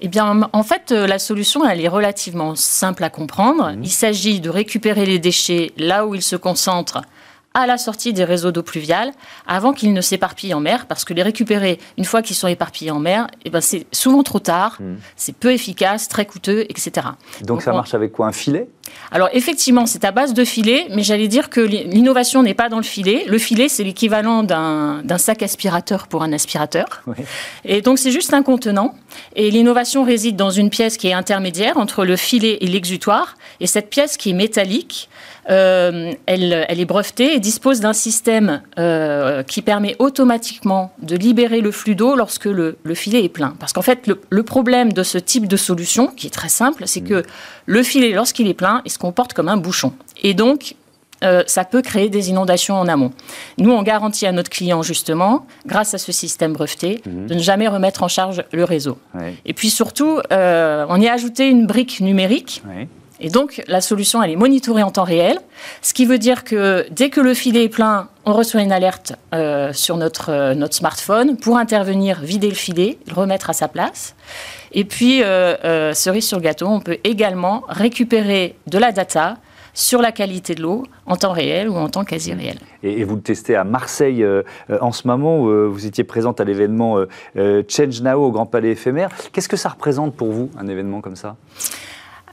Eh 0.00 0.08
bien, 0.08 0.48
en 0.52 0.62
fait, 0.62 0.92
euh, 0.92 1.06
la 1.06 1.18
solution, 1.18 1.66
elle 1.66 1.80
est 1.80 1.88
relativement 1.88 2.54
simple 2.54 3.02
à 3.02 3.10
comprendre. 3.10 3.72
Mmh. 3.72 3.82
Il 3.82 3.90
s'agit 3.90 4.40
de 4.40 4.50
récupérer 4.50 5.06
les 5.06 5.18
déchets 5.18 5.72
là 5.78 6.06
où 6.06 6.14
ils 6.14 6.22
se 6.22 6.36
concentrent 6.36 7.00
à 7.54 7.66
la 7.66 7.78
sortie 7.78 8.12
des 8.12 8.24
réseaux 8.24 8.52
d'eau 8.52 8.62
pluviale 8.62 9.12
avant 9.46 9.72
qu'ils 9.72 9.94
ne 9.94 10.02
s'éparpillent 10.02 10.52
en 10.52 10.60
mer, 10.60 10.84
parce 10.84 11.06
que 11.06 11.14
les 11.14 11.22
récupérer 11.22 11.78
une 11.96 12.04
fois 12.04 12.20
qu'ils 12.20 12.36
sont 12.36 12.48
éparpillés 12.48 12.90
en 12.90 12.98
mer, 12.98 13.28
eh 13.46 13.50
ben 13.50 13.62
c'est 13.62 13.86
souvent 13.92 14.22
trop 14.22 14.40
tard, 14.40 14.76
hmm. 14.78 14.96
c'est 15.16 15.34
peu 15.34 15.50
efficace, 15.50 16.08
très 16.08 16.26
coûteux, 16.26 16.66
etc. 16.68 17.06
Donc, 17.40 17.62
ça 17.62 17.72
marche 17.72 17.94
avec 17.94 18.12
quoi? 18.12 18.26
Un 18.26 18.32
filet? 18.32 18.68
Alors 19.10 19.28
effectivement, 19.32 19.86
c'est 19.86 20.04
à 20.04 20.12
base 20.12 20.34
de 20.34 20.44
filet, 20.44 20.86
mais 20.90 21.02
j'allais 21.02 21.28
dire 21.28 21.50
que 21.50 21.60
l'innovation 21.60 22.42
n'est 22.42 22.54
pas 22.54 22.68
dans 22.68 22.76
le 22.76 22.82
filet. 22.82 23.24
Le 23.26 23.38
filet, 23.38 23.68
c'est 23.68 23.84
l'équivalent 23.84 24.42
d'un 24.42 25.18
sac 25.18 25.42
aspirateur 25.42 26.06
pour 26.08 26.22
un 26.22 26.32
aspirateur. 26.32 27.02
Et 27.64 27.82
donc 27.82 27.98
c'est 27.98 28.10
juste 28.10 28.34
un 28.34 28.42
contenant. 28.42 28.94
Et 29.34 29.50
l'innovation 29.50 30.04
réside 30.04 30.36
dans 30.36 30.50
une 30.50 30.70
pièce 30.70 30.96
qui 30.96 31.08
est 31.08 31.12
intermédiaire 31.12 31.76
entre 31.78 32.04
le 32.04 32.16
filet 32.16 32.58
et 32.60 32.66
l'exutoire. 32.66 33.36
Et 33.60 33.66
cette 33.66 33.90
pièce 33.90 34.16
qui 34.16 34.30
est 34.30 34.34
métallique, 34.34 35.08
euh, 35.48 36.12
elle, 36.26 36.52
est 36.52 36.84
brevetée 36.84 37.34
et 37.34 37.40
dispose 37.40 37.80
d'un 37.80 37.92
système 37.92 38.62
euh, 38.78 39.44
qui 39.44 39.62
permet 39.62 39.94
automatiquement 40.00 40.92
de 41.00 41.14
libérer 41.16 41.60
le 41.60 41.70
flux 41.70 41.94
d'eau 41.94 42.16
lorsque 42.16 42.46
le, 42.46 42.76
filet 42.94 43.24
est 43.24 43.28
plein. 43.28 43.54
Parce 43.60 43.72
qu'en 43.72 43.82
fait, 43.82 44.08
le, 44.28 44.42
problème 44.42 44.92
de 44.92 45.02
ce 45.02 45.18
type 45.18 45.46
de 45.46 45.56
solution, 45.56 46.08
qui 46.08 46.26
est 46.26 46.30
très 46.30 46.48
simple, 46.48 46.84
c'est 46.86 47.00
que 47.00 47.22
le 47.66 47.82
filet, 47.82 48.12
lorsqu'il 48.12 48.48
est 48.48 48.54
plein, 48.54 48.82
il 48.84 48.90
se 48.90 48.98
comporte 48.98 49.34
comme 49.34 49.48
un 49.48 49.56
bouchon. 49.56 49.92
Et 50.22 50.34
donc, 50.34 50.74
euh, 51.22 51.42
ça 51.46 51.64
peut 51.64 51.80
créer 51.80 52.08
des 52.08 52.28
inondations 52.28 52.74
en 52.74 52.88
amont. 52.88 53.12
Nous, 53.58 53.70
on 53.70 53.82
garantit 53.82 54.26
à 54.26 54.32
notre 54.32 54.50
client, 54.50 54.82
justement, 54.82 55.46
grâce 55.64 55.94
à 55.94 55.98
ce 55.98 56.10
système 56.10 56.54
breveté, 56.54 57.02
mhm. 57.06 57.26
de 57.28 57.34
ne 57.34 57.40
jamais 57.40 57.68
remettre 57.68 58.02
en 58.02 58.08
charge 58.08 58.42
le 58.52 58.64
réseau. 58.64 58.98
Et 59.44 59.54
puis 59.54 59.70
surtout, 59.70 60.20
on 60.30 61.00
y 61.00 61.08
a 61.08 61.12
ajouté 61.12 61.48
une 61.48 61.66
brique 61.66 62.00
numérique. 62.00 62.62
Et 63.20 63.30
donc, 63.30 63.62
la 63.66 63.80
solution, 63.80 64.22
elle 64.22 64.30
est 64.30 64.36
monitorée 64.36 64.82
en 64.82 64.90
temps 64.90 65.04
réel, 65.04 65.38
ce 65.80 65.94
qui 65.94 66.04
veut 66.04 66.18
dire 66.18 66.44
que 66.44 66.86
dès 66.90 67.08
que 67.08 67.20
le 67.20 67.32
filet 67.32 67.64
est 67.64 67.68
plein, 67.68 68.08
on 68.26 68.32
reçoit 68.32 68.60
une 68.60 68.72
alerte 68.72 69.14
euh, 69.32 69.72
sur 69.72 69.96
notre, 69.96 70.30
euh, 70.30 70.54
notre 70.54 70.74
smartphone 70.74 71.36
pour 71.36 71.56
intervenir, 71.56 72.20
vider 72.20 72.48
le 72.48 72.54
filet, 72.54 72.98
le 73.08 73.14
remettre 73.14 73.48
à 73.48 73.52
sa 73.54 73.68
place. 73.68 74.14
Et 74.72 74.84
puis, 74.84 75.22
euh, 75.22 75.94
cerise 75.94 76.26
sur 76.26 76.36
le 76.36 76.42
gâteau, 76.42 76.66
on 76.66 76.80
peut 76.80 76.98
également 77.04 77.62
récupérer 77.68 78.56
de 78.66 78.78
la 78.78 78.92
data 78.92 79.38
sur 79.72 80.02
la 80.02 80.12
qualité 80.12 80.54
de 80.54 80.62
l'eau 80.62 80.84
en 81.06 81.16
temps 81.16 81.32
réel 81.32 81.68
ou 81.68 81.76
en 81.76 81.88
temps 81.88 82.04
quasi 82.04 82.32
réel. 82.32 82.58
Et, 82.82 83.04
vous 83.04 83.16
le 83.16 83.22
testez 83.22 83.56
à 83.56 83.64
Marseille 83.64 84.26
en 84.68 84.90
ce 84.90 85.06
moment, 85.06 85.38
où 85.38 85.70
vous 85.70 85.84
étiez 85.84 86.02
présente 86.02 86.40
à 86.40 86.44
l'événement 86.44 87.04
Change 87.34 88.00
Now 88.00 88.24
au 88.24 88.30
Grand 88.30 88.46
Palais 88.46 88.70
éphémère. 88.70 89.10
Qu'est-ce 89.32 89.50
que 89.50 89.58
ça 89.58 89.68
représente 89.68 90.16
pour 90.16 90.32
vous, 90.32 90.50
un 90.58 90.66
événement 90.66 91.02
comme 91.02 91.16
ça? 91.16 91.36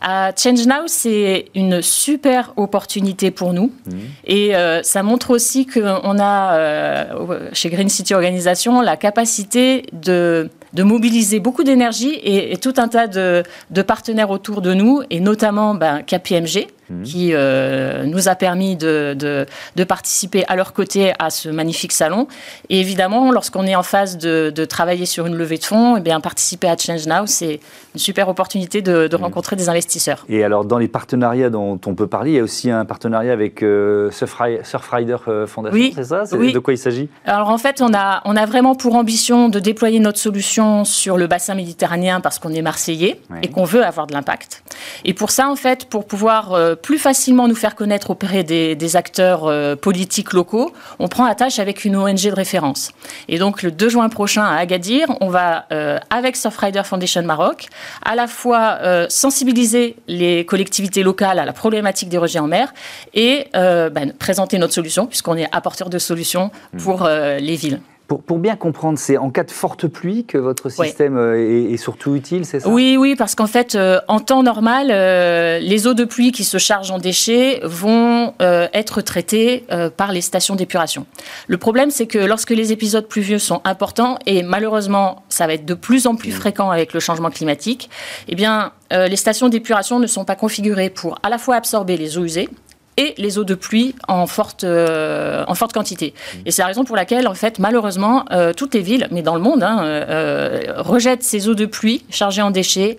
Change 0.04 0.68
Now, 0.68 0.88
c'est 0.88 1.46
une 1.56 1.82
super 1.82 2.54
opportunité 2.58 3.32
pour 3.32 3.54
nous. 3.54 3.72
Mmh. 3.86 3.92
Et 4.26 4.56
euh, 4.56 4.84
ça 4.84 5.02
montre 5.02 5.30
aussi 5.30 5.66
qu'on 5.66 6.20
a, 6.20 6.56
euh, 6.56 7.50
chez 7.54 7.70
Green 7.70 7.90
City 7.90 8.14
Organisation, 8.14 8.82
la 8.82 8.98
capacité 8.98 9.86
de, 9.94 10.50
de 10.74 10.84
mobiliser 10.84 11.40
beaucoup 11.40 11.64
d'énergie 11.64 12.20
et, 12.24 12.58
tout 12.58 12.74
un 12.78 12.88
tas 12.88 13.08
de, 13.08 13.44
de, 13.72 13.82
partenaires 13.82 14.30
autour 14.30 14.62
de 14.62 14.74
nous, 14.74 15.02
et 15.10 15.20
notamment 15.20 15.74
ben, 15.74 16.02
KPMG, 16.02 16.68
Mhm. 16.94 17.04
qui 17.04 17.30
euh, 17.34 18.06
nous 18.06 18.28
a 18.28 18.36
permis 18.36 18.76
de, 18.76 19.16
de, 19.16 19.84
participer 19.84 20.46
à 20.48 20.56
leur 20.56 20.74
côté 20.74 21.14
à 21.20 21.30
ce 21.30 21.50
magnifique 21.50 21.92
salon. 21.92 22.28
Et 22.70 22.80
évidemment, 22.80 23.32
lorsqu'on 23.32 23.66
est 23.66 23.76
en 23.76 23.84
phase 23.84 24.18
de, 24.18 24.66
travailler 24.66 25.06
sur 25.06 25.26
une 25.26 25.36
levée 25.36 25.58
de 25.58 25.66
fonds, 25.66 25.98
et 25.98 26.00
eh 26.00 26.02
bien, 26.02 26.20
participer 26.22 26.68
à 26.68 26.78
Change 26.78 27.06
Now, 27.06 27.26
c'est 27.26 27.60
une 27.94 28.00
super 28.00 28.30
opportunité 28.30 28.82
de, 28.82 29.10
mhm. 29.12 29.22
rencontrer 29.22 29.56
des 29.56 29.70
investisseurs. 29.70 30.26
Et 30.30 30.44
alors, 30.44 30.66
dans 30.66 30.78
les 30.78 30.88
partenariats 30.88 31.50
dont 31.50 31.80
on 31.86 31.96
peut 31.96 32.08
parler, 32.08 32.32
il 32.32 32.36
y 32.36 32.40
a 32.40 32.44
aussi 32.44 32.72
un 32.72 32.86
partenariat 32.86 33.34
avec 33.34 33.62
euh, 33.62 34.10
Surfrider 34.12 35.18
euh, 35.28 35.48
Foundation, 35.48 35.78
oui, 35.78 35.94
c'est 35.96 36.06
ça? 36.06 36.24
De 36.24 36.60
quoi 36.60 36.74
il 36.74 36.78
s'agit? 36.78 37.10
Alors, 37.26 37.50
en 37.50 37.58
fait, 37.58 37.82
on 37.82 37.94
a, 37.94 38.22
on 38.26 38.36
a 38.36 38.46
vraiment 38.46 38.76
pour 38.76 38.96
ambition 38.96 39.50
de 39.50 39.60
déployer 39.60 40.00
notre 40.00 40.20
solution 40.20 40.86
sur 40.86 41.18
le 41.18 41.28
bassin 41.28 41.56
méditerranéen 41.56 42.22
parce 42.22 42.40
qu'on 42.40 42.54
est 42.54 42.62
marseillais 42.62 43.20
et 43.42 43.50
qu'on 43.50 43.66
veut 43.66 43.84
avoir 43.84 44.08
de 44.08 44.14
l'impact. 44.14 44.64
Et 45.04 45.14
pour 45.14 45.32
ça, 45.32 45.50
en 45.50 45.56
fait, 45.56 45.86
pour 45.86 46.06
pouvoir 46.06 46.54
plus 46.84 47.00
facilement 47.00 47.48
nous 47.48 47.56
faire 47.56 47.74
connaître 47.74 48.12
auprès 48.12 48.44
des, 48.44 48.96
acteurs 48.96 49.46
euh, 49.46 49.76
politiques 49.76 50.34
locaux, 50.34 50.72
on 51.00 51.08
prend 51.08 51.26
attache 51.26 51.58
avec 51.58 51.86
une 51.86 51.96
ONG 51.96 52.26
de 52.26 52.36
référence. 52.36 52.92
Et 53.28 53.40
donc 53.40 53.64
le 53.64 53.72
2 53.72 53.90
juin 53.90 54.10
prochain 54.10 54.44
à 54.44 54.58
Agadir, 54.58 55.08
on 55.22 55.30
va, 55.30 55.66
euh, 55.72 55.98
avec 56.12 56.36
Surfrider 56.36 56.84
Foundation 56.84 57.24
Maroc, 57.24 57.68
à 58.04 58.14
la 58.16 58.28
fois 58.28 58.78
euh, 58.82 59.08
sensibiliser 59.10 59.96
les 60.08 60.46
collectivités 60.46 61.02
locales 61.02 61.40
à 61.40 61.46
la 61.46 61.54
problématique 61.54 62.10
des 62.10 62.18
rejets 62.18 62.40
en 62.40 62.48
mer 62.48 62.74
et 63.14 63.48
ben, 63.54 64.12
présenter 64.20 64.58
notre 64.58 64.74
solution, 64.74 65.08
puisqu'on 65.08 65.38
est 65.38 65.48
apporteur 65.52 65.90
de 65.90 65.98
solutions 65.98 66.52
pour 66.78 67.08
les 67.08 67.56
villes. 67.56 67.80
Pour, 68.08 68.38
bien 68.38 68.56
comprendre, 68.56 69.00
c'est 69.00 69.18
en 69.18 69.30
cas 69.30 69.44
de 69.44 69.52
forte 69.52 69.88
pluie 69.88 70.26
que 70.26 70.38
votre 70.38 70.70
système 70.70 71.18
euh, 71.18 71.72
est, 71.72 71.78
surtout 71.78 72.16
utile, 72.16 72.46
c'est 72.46 72.60
ça? 72.60 72.70
Oui, 72.70 72.98
oui, 73.00 73.16
parce 73.16 73.34
qu'en 73.34 73.48
fait, 73.48 73.76
euh, 73.76 74.00
en 74.08 74.20
temps 74.20 74.44
normal, 74.44 74.90
euh, 74.92 75.58
les 75.60 75.88
eaux 75.88 75.94
de 75.94 76.04
pluie 76.04 76.32
qui 76.32 76.44
se 76.44 76.58
chargent 76.58 76.92
en 76.92 77.00
déchets 77.00 77.62
vont 77.64 78.34
être 78.40 79.02
traitées 79.02 79.66
par 79.98 80.12
les 80.12 80.22
stations 80.22 80.56
d'épuration. 80.56 81.06
Le 81.48 81.58
problème, 81.58 81.92
c'est 81.92 82.08
que 82.08 82.20
lorsque 82.20 82.52
les 82.52 82.72
épisodes 82.72 83.08
pluvieux 83.08 83.40
sont 83.40 83.62
importants, 83.64 84.20
et 84.26 84.44
malheureusement, 84.44 85.24
ça 85.30 85.48
va 85.48 85.54
être 85.54 85.66
de 85.66 85.74
plus 85.74 86.06
en 86.06 86.16
plus 86.16 86.32
mmh. 86.32 86.36
fréquent 86.36 86.70
avec 86.72 86.94
le 86.94 87.00
changement 87.00 87.30
climatique, 87.30 87.90
eh 88.28 88.36
bien, 88.36 88.74
les 88.92 89.16
stations 89.16 89.50
d'épuration 89.50 90.00
ne 90.00 90.08
sont 90.08 90.26
pas 90.26 90.36
configurées 90.36 90.90
pour 90.90 91.18
à 91.24 91.30
la 91.30 91.38
fois 91.38 91.56
absorber 91.56 91.98
les 91.98 92.18
eaux 92.18 92.26
usées, 92.26 92.50
et 92.98 93.14
les 93.18 93.38
eaux 93.38 93.44
de 93.44 93.56
pluie 93.56 93.96
en 94.08 94.28
forte, 94.28 94.64
euh, 94.64 95.44
en 95.48 95.56
forte 95.56 95.74
quantité. 95.74 96.14
Mmh. 96.14 96.38
Et 96.46 96.52
c'est 96.52 96.62
la 96.62 96.68
raison 96.68 96.84
pour 96.84 96.96
laquelle, 96.96 97.28
en 97.28 97.34
fait, 97.34 97.60
malheureusement, 97.60 98.26
euh, 98.32 98.54
toutes 98.54 98.74
les 98.74 98.82
villes, 98.82 99.08
mais 99.12 99.22
dans 99.22 99.36
le 99.36 99.42
monde, 99.42 99.64
hein, 99.64 99.84
euh, 99.84 100.74
rejettent 100.78 101.24
ces 101.24 101.50
eaux 101.50 101.56
de 101.56 101.66
pluie 101.66 102.06
chargées 102.10 102.42
en 102.42 102.52
déchets 102.52 102.98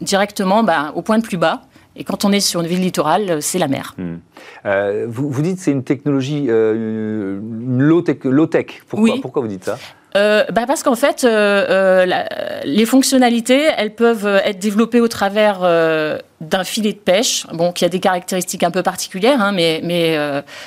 directement 0.00 0.62
bah, 0.64 0.92
au 0.94 1.02
point 1.02 1.18
de 1.18 1.22
plus 1.22 1.36
bas. 1.36 1.60
Et 1.94 2.04
quand 2.04 2.24
on 2.24 2.32
est 2.32 2.40
sur 2.40 2.62
une 2.62 2.66
ville 2.66 2.80
littorale, 2.80 3.42
c'est 3.42 3.58
la 3.58 3.68
mer. 3.68 3.94
Mmh. 3.98 4.14
vous, 5.08 5.30
vous, 5.30 5.42
dites 5.42 5.56
que 5.56 5.62
c'est 5.62 5.72
une 5.72 5.84
technologie, 5.84 6.46
low-tech. 6.46 8.24
Low 8.24 8.46
pourquoi, 8.88 9.10
oui. 9.10 9.20
pourquoi 9.20 9.42
vous 9.42 9.48
dites 9.48 9.64
ça? 9.64 9.78
Euh, 10.14 10.44
bah 10.52 10.64
parce 10.66 10.82
qu'en 10.82 10.94
fait, 10.94 11.24
euh, 11.24 11.66
euh, 11.68 12.06
les 12.64 12.84
fonctionnalités, 12.84 13.68
elles 13.76 13.94
peuvent 13.94 14.26
être 14.44 14.58
développées 14.58 15.00
au 15.00 15.08
travers 15.08 15.60
d'un 16.42 16.64
filet 16.64 16.92
de 16.92 16.98
pêche, 16.98 17.46
bon, 17.52 17.72
qui 17.72 17.84
a 17.84 17.88
des 17.88 18.00
caractéristiques 18.00 18.62
un 18.62 18.70
peu 18.70 18.82
particulières, 18.82 19.40
hein, 19.40 19.52
mais, 19.52 19.80
mais 19.82 20.18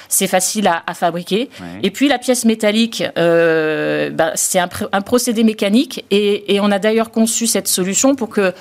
c'est 0.09 0.27
facile 0.27 0.67
à, 0.67 0.93
fabriquer. 0.93 1.49
Et 1.83 1.91
puis 1.91 2.07
la 2.07 2.17
pièce 2.17 2.45
métallique, 2.45 3.03
bah, 3.15 4.31
c'est 4.35 4.59
un, 4.59 4.69
un, 4.91 5.01
procédé 5.01 5.43
mécanique, 5.43 6.05
et, 6.11 6.55
et 6.55 6.59
on 6.59 6.71
a 6.71 6.79
d'ailleurs 6.79 7.11
conçu 7.11 7.47
cette 7.47 7.67
solution 7.67 8.15
pour 8.15 8.29
que 8.29 8.53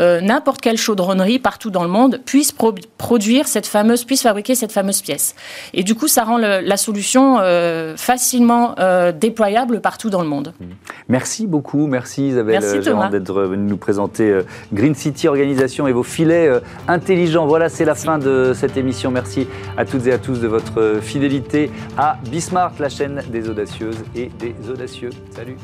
euh, 0.00 0.20
n'importe 0.20 0.60
quelle 0.60 0.76
chaudronnerie 0.76 1.38
partout 1.38 1.70
dans 1.70 1.82
le 1.82 1.88
monde 1.88 2.20
puisse 2.24 2.52
produire 2.98 3.48
cette 3.48 3.66
fameuse, 3.66 4.04
puisse 4.04 4.22
fabriquer 4.22 4.54
cette 4.54 4.72
fameuse 4.72 5.02
pièce. 5.02 5.34
Et 5.72 5.82
du 5.82 5.94
coup, 5.94 6.08
ça 6.08 6.24
rend 6.24 6.38
la 6.38 6.76
solution 6.76 7.38
euh, 7.40 7.96
facilement 7.96 8.74
euh, 8.78 9.12
déployable 9.12 9.80
partout 9.80 10.10
dans 10.10 10.22
le 10.22 10.28
monde. 10.28 10.52
Mmh. 10.60 10.64
Merci 11.08 11.46
beaucoup, 11.46 11.86
merci 11.86 12.28
Isabelle 12.28 12.60
d'être 13.10 13.42
venue 13.42 13.68
nous 13.68 13.76
présenter 13.76 14.40
Green 14.72 14.94
City 14.94 15.28
Organisation 15.28 15.86
et 15.88 15.92
vos 15.92 16.02
filets 16.02 16.48
intelligents. 16.86 17.46
Voilà, 17.46 17.68
c'est 17.68 17.84
la 17.84 17.94
fin 17.94 18.18
de 18.18 18.52
cette 18.54 18.76
émission. 18.76 19.10
Merci 19.10 19.46
à 19.76 19.84
toutes 19.84 20.06
et 20.06 20.12
à 20.12 20.18
tous 20.18 20.40
de 20.40 20.48
votre 20.48 21.00
fidélité 21.00 21.70
à 21.96 22.18
Bismarck, 22.30 22.78
la 22.78 22.88
chaîne 22.88 23.22
des 23.30 23.48
audacieuses 23.48 24.04
et 24.14 24.30
des 24.38 24.54
audacieux. 24.70 25.10
Salut 25.30 25.56